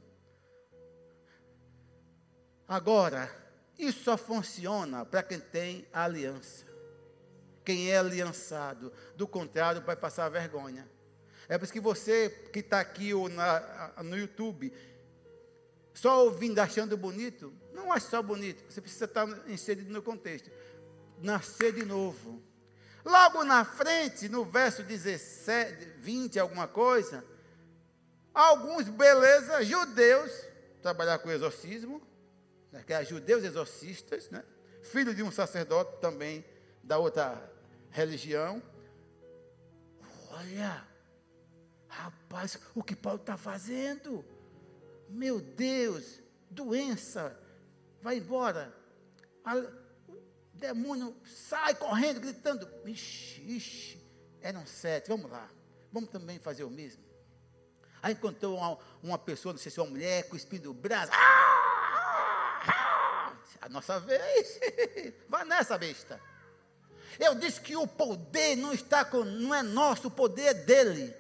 Agora, 2.69 3.35
isso 3.79 4.05
só 4.05 4.19
funciona 4.19 5.07
para 5.07 5.23
quem 5.23 5.41
tem 5.41 5.87
aliança. 5.91 6.67
Quem 7.65 7.91
é 7.91 7.97
aliançado. 7.97 8.93
Do 9.17 9.27
contrário, 9.27 9.81
vai 9.81 9.97
passar 9.97 10.29
vergonha. 10.29 10.87
É 11.49 11.57
por 11.57 11.65
isso 11.65 11.73
que 11.73 11.81
você 11.81 12.29
que 12.53 12.59
está 12.59 12.79
aqui 12.79 13.15
ou 13.15 13.29
na, 13.31 13.95
no 14.05 14.19
YouTube, 14.19 14.71
só 15.95 16.25
ouvindo, 16.25 16.59
achando 16.59 16.97
bonito, 16.97 17.53
não 17.73 17.91
acha 17.91 18.11
só 18.11 18.23
bonito. 18.23 18.63
Você 18.71 18.83
precisa 18.83 19.07
estar 19.07 19.27
inserido 19.49 19.91
no 19.91 20.03
contexto. 20.03 20.51
Nascer 21.23 21.73
de 21.73 21.87
novo. 21.87 22.43
Logo 23.05 23.45
na 23.45 23.65
frente, 23.65 24.29
no 24.29 24.45
verso 24.45 24.83
17, 24.83 25.95
20, 26.01 26.39
alguma 26.39 26.69
coisa, 26.69 27.25
alguns, 28.35 28.89
beleza, 28.89 29.65
judeus, 29.65 30.31
trabalhar 30.83 31.19
com 31.19 31.31
exorcismo, 31.31 32.03
né, 32.73 32.83
que 32.87 32.93
é 32.93 33.05
judeus 33.05 33.45
exorcistas, 33.45 34.31
né? 34.31 34.45
filho 34.83 35.15
de 35.15 35.23
um 35.23 35.31
sacerdote 35.31 36.01
também 36.01 36.45
da 36.83 36.99
outra 36.99 37.51
religião. 37.91 38.63
Olha, 40.31 40.87
rapaz, 41.89 42.59
o 42.75 42.83
que 42.83 42.95
Paulo 42.95 43.21
está 43.21 43.37
fazendo? 43.37 44.25
Meu 45.09 45.41
Deus, 45.41 46.21
doença, 46.51 47.39
vai 48.01 48.19
embora. 48.19 48.75
O 50.09 50.17
demônio 50.55 51.17
sai 51.25 51.75
correndo, 51.75 52.21
gritando. 52.21 52.69
Ixi, 52.85 53.43
ixi, 53.57 54.07
eram 54.41 54.67
sete, 54.67 55.09
vamos 55.09 55.31
lá. 55.31 55.49
Vamos 55.93 56.11
também 56.11 56.39
fazer 56.39 56.65
o 56.65 56.71
mesmo. 56.71 57.03
Aí 58.03 58.13
encontrou 58.13 58.57
uma, 58.57 58.79
uma 59.03 59.19
pessoa, 59.19 59.53
não 59.53 59.59
sei 59.59 59.73
se 59.73 59.81
é 59.81 59.83
uma 59.83 59.91
mulher, 59.91 60.29
com 60.29 60.35
o 60.35 60.37
espírito 60.37 60.73
do 60.73 60.75
braço. 60.75 61.11
Ah, 61.13 61.58
a 63.61 63.69
nossa 63.69 64.01
vez. 64.01 64.61
Vai 65.29 65.45
nessa 65.45 65.77
besta. 65.79 66.21
Eu 67.19 67.35
disse 67.35 67.61
que 67.61 67.77
o 67.77 67.87
poder 67.87 68.57
não 68.57 68.73
está 68.73 69.05
com, 69.05 69.25
não 69.25 69.55
é 69.55 69.63
nosso, 69.63 70.09
o 70.09 70.11
poder 70.11 70.47
é 70.47 70.55
dele. 70.55 71.15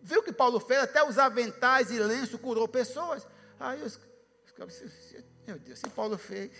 Viu 0.00 0.22
que 0.22 0.32
Paulo 0.32 0.58
fez? 0.58 0.82
Até 0.82 1.04
os 1.04 1.18
aventais 1.18 1.90
e 1.90 1.98
lenço 1.98 2.38
curou 2.38 2.66
pessoas. 2.66 3.26
Aí 3.60 3.82
os, 3.82 4.00
os 4.44 5.22
meu 5.46 5.58
Deus, 5.58 5.78
se 5.78 5.88
Paulo 5.90 6.16
fez, 6.16 6.52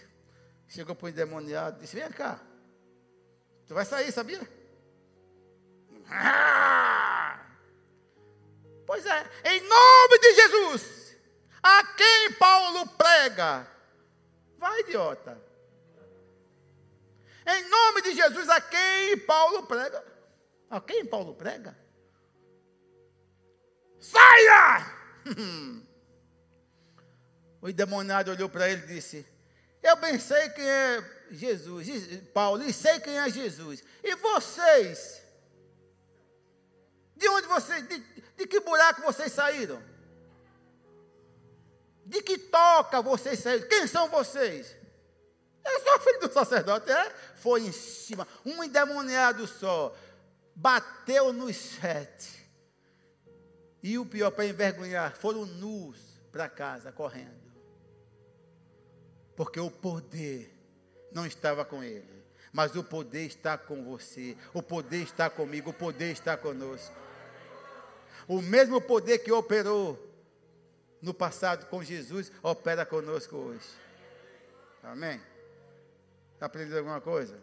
chegou 0.69 0.95
para 0.95 1.07
o 1.07 1.09
endemoniado, 1.09 1.81
disse: 1.81 1.97
Vem 1.97 2.11
cá, 2.11 2.41
tu 3.67 3.75
vai 3.75 3.85
sair, 3.85 4.13
sabia? 4.13 4.41
Ah! 6.09 7.41
Pois 8.87 9.07
é, 9.07 9.31
em 9.45 9.61
nome 9.61 10.19
de 10.19 10.35
Jesus, 10.35 11.02
a 11.63 11.85
quem 11.85 12.33
Paulo 12.33 12.87
prega, 12.89 13.67
vai 14.59 14.81
idiota. 14.81 15.41
Em 17.47 17.69
nome 17.69 18.03
de 18.03 18.15
Jesus, 18.15 18.49
a 18.49 18.61
quem 18.61 19.19
Paulo 19.19 19.65
prega, 19.67 20.05
a 20.69 20.81
quem 20.81 21.07
Paulo 21.07 21.35
prega? 21.35 21.77
Saia! 24.01 24.93
o 27.61 27.69
endemoniado 27.69 28.33
olhou 28.33 28.49
para 28.49 28.69
ele 28.69 28.83
e 28.83 28.87
disse: 28.87 29.25
Eu 29.83 29.97
bem 29.97 30.19
sei 30.19 30.49
quem 30.51 30.69
é 30.69 31.27
Jesus, 31.31 31.87
Paulo, 32.33 32.65
e 32.65 32.73
sei 32.73 32.99
quem 32.99 33.19
é 33.19 33.31
Jesus. 33.31 33.85
E 34.03 34.17
vocês? 34.17 35.23
De 37.17 37.29
onde 37.29 37.47
vocês, 37.47 37.87
de, 37.87 37.99
de 38.37 38.47
que 38.49 38.59
buraco 38.61 39.03
vocês 39.03 39.31
saíram? 39.31 39.92
De 42.13 42.21
que 42.23 42.37
toca 42.37 43.01
vocês 43.01 43.39
saíram? 43.39 43.67
Quem 43.67 43.87
são 43.87 44.07
vocês? 44.11 44.77
Eu 45.65 45.81
sou 45.81 46.01
filho 46.01 46.21
do 46.21 46.31
sacerdote, 46.31 46.93
é? 46.93 47.11
Foi 47.37 47.63
em 47.63 47.73
cima, 47.73 48.29
um 48.45 48.63
endemoniado 48.63 49.47
só, 49.47 49.97
bateu 50.55 51.33
nos 51.33 51.57
sete. 51.57 52.47
E 53.83 53.99
o 53.99 54.05
pior 54.05 54.31
para 54.31 54.45
envergonhar, 54.45 55.17
foram 55.17 55.47
nus 55.47 55.97
para 56.31 56.51
casa, 56.51 56.93
correndo. 56.93 57.51
Porque 59.35 59.59
o 59.59 59.71
poder 59.71 60.55
não 61.13 61.25
estava 61.25 61.65
com 61.65 61.83
ele, 61.83 62.23
mas 62.53 62.77
o 62.77 62.85
poder 62.85 63.25
está 63.25 63.57
com 63.57 63.83
você, 63.85 64.37
o 64.53 64.63
poder 64.63 65.03
está 65.03 65.31
comigo, 65.31 65.71
o 65.71 65.75
poder 65.75 66.13
está 66.13 66.37
conosco. 66.37 66.95
O 68.29 68.43
mesmo 68.43 68.83
poder 68.83 69.21
que 69.21 69.33
operou 69.33 70.12
no 71.03 71.13
passado 71.13 71.67
com 71.67 71.83
Jesus, 71.83 72.31
opera 72.43 72.87
conosco 72.87 73.37
hoje. 73.37 73.69
Amém? 74.83 75.21
Está 76.35 76.47
aprendendo 76.47 76.79
alguma 76.79 77.01
coisa? 77.01 77.37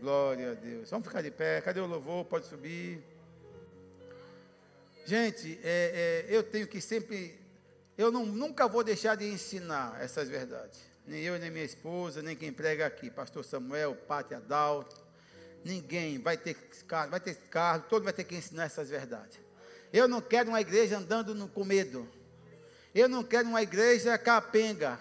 Glória 0.00 0.52
a 0.52 0.54
Deus. 0.54 0.90
Vamos 0.90 1.06
ficar 1.06 1.22
de 1.22 1.30
pé. 1.30 1.60
Cadê 1.60 1.80
o 1.80 1.86
louvor? 1.86 2.24
Pode 2.24 2.46
subir. 2.46 3.04
Gente, 5.04 5.58
é, 5.62 6.24
é, 6.28 6.34
eu 6.34 6.42
tenho 6.42 6.66
que 6.66 6.80
sempre. 6.80 7.38
Eu 7.98 8.10
não, 8.10 8.24
nunca 8.24 8.66
vou 8.66 8.82
deixar 8.82 9.16
de 9.16 9.26
ensinar 9.28 10.00
essas 10.00 10.28
verdades. 10.28 10.80
Nem 11.06 11.22
eu, 11.22 11.38
nem 11.38 11.50
minha 11.50 11.64
esposa, 11.64 12.22
nem 12.22 12.34
quem 12.34 12.52
prega 12.52 12.86
aqui. 12.86 13.10
Pastor 13.10 13.44
Samuel, 13.44 13.94
Pátria 13.94 14.38
Adalto 14.38 15.02
ninguém 15.64 16.18
vai 16.18 16.36
ter 16.36 16.54
carro, 16.86 17.10
vai 17.10 17.20
ter 17.20 17.34
carro, 17.34 17.84
todo 17.88 18.04
vai 18.04 18.12
ter 18.12 18.24
que 18.24 18.34
ensinar 18.34 18.64
essas 18.64 18.90
verdades. 18.90 19.38
Eu 19.92 20.08
não 20.08 20.20
quero 20.20 20.48
uma 20.48 20.60
igreja 20.60 20.98
andando 20.98 21.34
no, 21.34 21.48
com 21.48 21.64
medo. 21.64 22.08
Eu 22.94 23.08
não 23.08 23.22
quero 23.22 23.48
uma 23.48 23.62
igreja 23.62 24.16
capenga. 24.16 24.98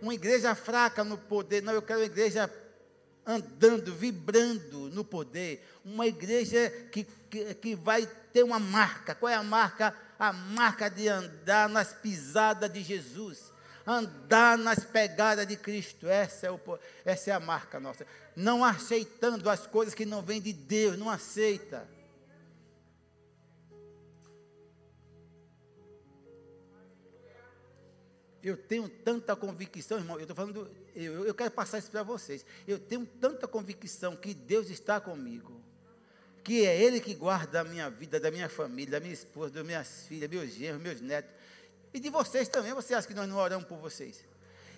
Uma 0.00 0.14
igreja 0.14 0.54
fraca 0.54 1.04
no 1.04 1.18
poder. 1.18 1.62
Não, 1.62 1.72
eu 1.72 1.82
quero 1.82 2.00
uma 2.00 2.06
igreja 2.06 2.50
andando, 3.26 3.94
vibrando 3.94 4.90
no 4.90 5.04
poder. 5.04 5.66
Uma 5.84 6.06
igreja 6.06 6.70
que, 6.90 7.04
que, 7.28 7.54
que 7.54 7.74
vai 7.74 8.06
ter 8.32 8.42
uma 8.42 8.58
marca. 8.58 9.14
Qual 9.14 9.30
é 9.30 9.34
a 9.34 9.42
marca? 9.42 9.94
A 10.18 10.32
marca 10.32 10.88
de 10.88 11.08
andar 11.08 11.68
nas 11.68 11.92
pisadas 11.92 12.72
de 12.72 12.82
Jesus 12.82 13.52
andar 13.86 14.58
nas 14.58 14.80
pegadas 14.80 15.46
de 15.46 15.56
Cristo. 15.56 16.08
Essa 16.08 16.48
é, 16.48 16.50
o, 16.50 16.60
essa 17.04 17.30
é 17.30 17.32
a 17.32 17.40
marca 17.40 17.78
nossa. 17.78 18.04
Não 18.34 18.64
aceitando 18.64 19.48
as 19.48 19.66
coisas 19.66 19.94
que 19.94 20.04
não 20.04 20.22
vêm 20.22 20.40
de 20.40 20.52
Deus, 20.52 20.98
não 20.98 21.08
aceita. 21.08 21.88
Eu 28.46 28.56
tenho 28.56 28.88
tanta 28.88 29.34
convicção, 29.34 29.98
irmão, 29.98 30.18
eu 30.18 30.22
estou 30.22 30.36
falando, 30.36 30.70
eu, 30.94 31.26
eu 31.26 31.34
quero 31.34 31.50
passar 31.50 31.78
isso 31.78 31.90
para 31.90 32.04
vocês. 32.04 32.46
Eu 32.64 32.78
tenho 32.78 33.04
tanta 33.04 33.48
convicção 33.48 34.14
que 34.14 34.32
Deus 34.32 34.70
está 34.70 35.00
comigo, 35.00 35.60
que 36.44 36.64
é 36.64 36.80
Ele 36.80 37.00
que 37.00 37.12
guarda 37.12 37.62
a 37.62 37.64
minha 37.64 37.90
vida, 37.90 38.20
da 38.20 38.30
minha 38.30 38.48
família, 38.48 38.92
da 38.92 39.00
minha 39.00 39.12
esposa, 39.12 39.54
das 39.54 39.66
minhas 39.66 40.06
filhas, 40.06 40.30
meus 40.30 40.52
genros, 40.52 40.80
meus 40.80 41.00
netos. 41.00 41.32
E 41.92 41.98
de 41.98 42.08
vocês 42.08 42.46
também, 42.46 42.72
você 42.72 42.94
acha 42.94 43.08
que 43.08 43.14
nós 43.14 43.28
não 43.28 43.36
oramos 43.36 43.66
por 43.66 43.78
vocês? 43.78 44.24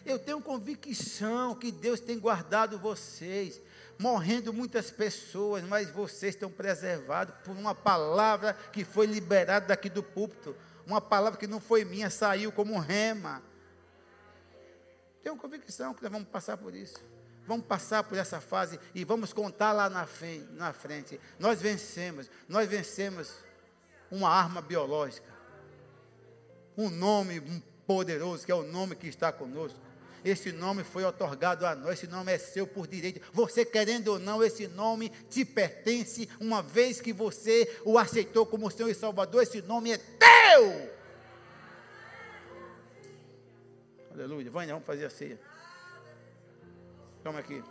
Eu 0.07 0.19
tenho 0.19 0.41
convicção 0.41 1.55
que 1.55 1.71
Deus 1.71 2.01
tem 2.01 2.19
guardado 2.19 2.79
vocês, 2.79 3.61
morrendo 3.99 4.51
muitas 4.51 4.91
pessoas, 4.91 5.63
mas 5.63 5.91
vocês 5.91 6.35
estão 6.35 6.51
preservados 6.51 7.35
por 7.45 7.55
uma 7.55 7.75
palavra 7.75 8.55
que 8.73 8.83
foi 8.83 9.05
liberada 9.05 9.67
daqui 9.67 9.91
do 9.91 10.03
púlpito, 10.03 10.57
uma 10.87 11.03
palavra 11.03 11.39
que 11.39 11.47
não 11.47 11.61
foi 11.61 11.85
minha, 11.85 12.09
saiu 12.09 12.51
como 12.51 12.79
rema. 12.79 13.47
Tenho 15.23 15.37
convicção 15.37 15.95
que 15.95 16.03
nós 16.03 16.13
vamos 16.13 16.29
passar 16.29 16.57
por 16.57 16.75
isso. 16.75 16.97
Vamos 17.47 17.67
passar 17.67 18.05
por 18.05 18.19
essa 18.19 18.41
fase 18.41 18.79
e 18.95 19.05
vamos 19.05 19.33
contar 19.33 19.73
lá 19.73 19.89
na 19.89 20.07
frente, 20.07 20.53
na 20.53 20.73
frente. 20.73 21.21
Nós 21.39 21.61
vencemos, 21.61 22.31
nós 22.49 22.69
vencemos 22.69 23.33
uma 24.11 24.29
arma 24.29 24.61
biológica 24.61 25.39
um 26.79 26.89
nome 26.89 27.41
poderoso, 27.85 28.47
que 28.47 28.53
é 28.53 28.55
o 28.55 28.63
nome 28.63 28.95
que 28.95 29.09
está 29.09 29.33
conosco. 29.33 29.77
Esse 30.25 30.53
nome 30.53 30.85
foi 30.85 31.05
otorgado 31.05 31.67
a 31.67 31.75
nós, 31.75 31.95
esse 31.95 32.07
nome 32.07 32.33
é 32.33 32.39
seu 32.39 32.67
por 32.67 32.87
direito. 32.87 33.21
Você 33.33 33.65
querendo 33.65 34.09
ou 34.09 34.19
não, 34.19 34.43
esse 34.43 34.69
nome 34.69 35.11
te 35.29 35.45
pertence, 35.45 36.29
uma 36.41 36.63
vez 36.63 37.01
que 37.01 37.13
você 37.13 37.81
o 37.85 37.99
aceitou 37.99 38.47
como 38.47 38.71
Senhor 38.71 38.89
e 38.89 38.95
Salvador, 38.95 39.43
esse 39.43 39.61
nome 39.63 39.93
é 39.93 39.99
teu. 39.99 40.98
Aleluia. 44.19 44.51
Vânia, 44.51 44.75
vamos 44.75 44.87
fazer 44.87 45.07
a 45.07 45.11
ceia. 45.11 45.39
Toma 47.23 47.39
aqui. 47.39 47.63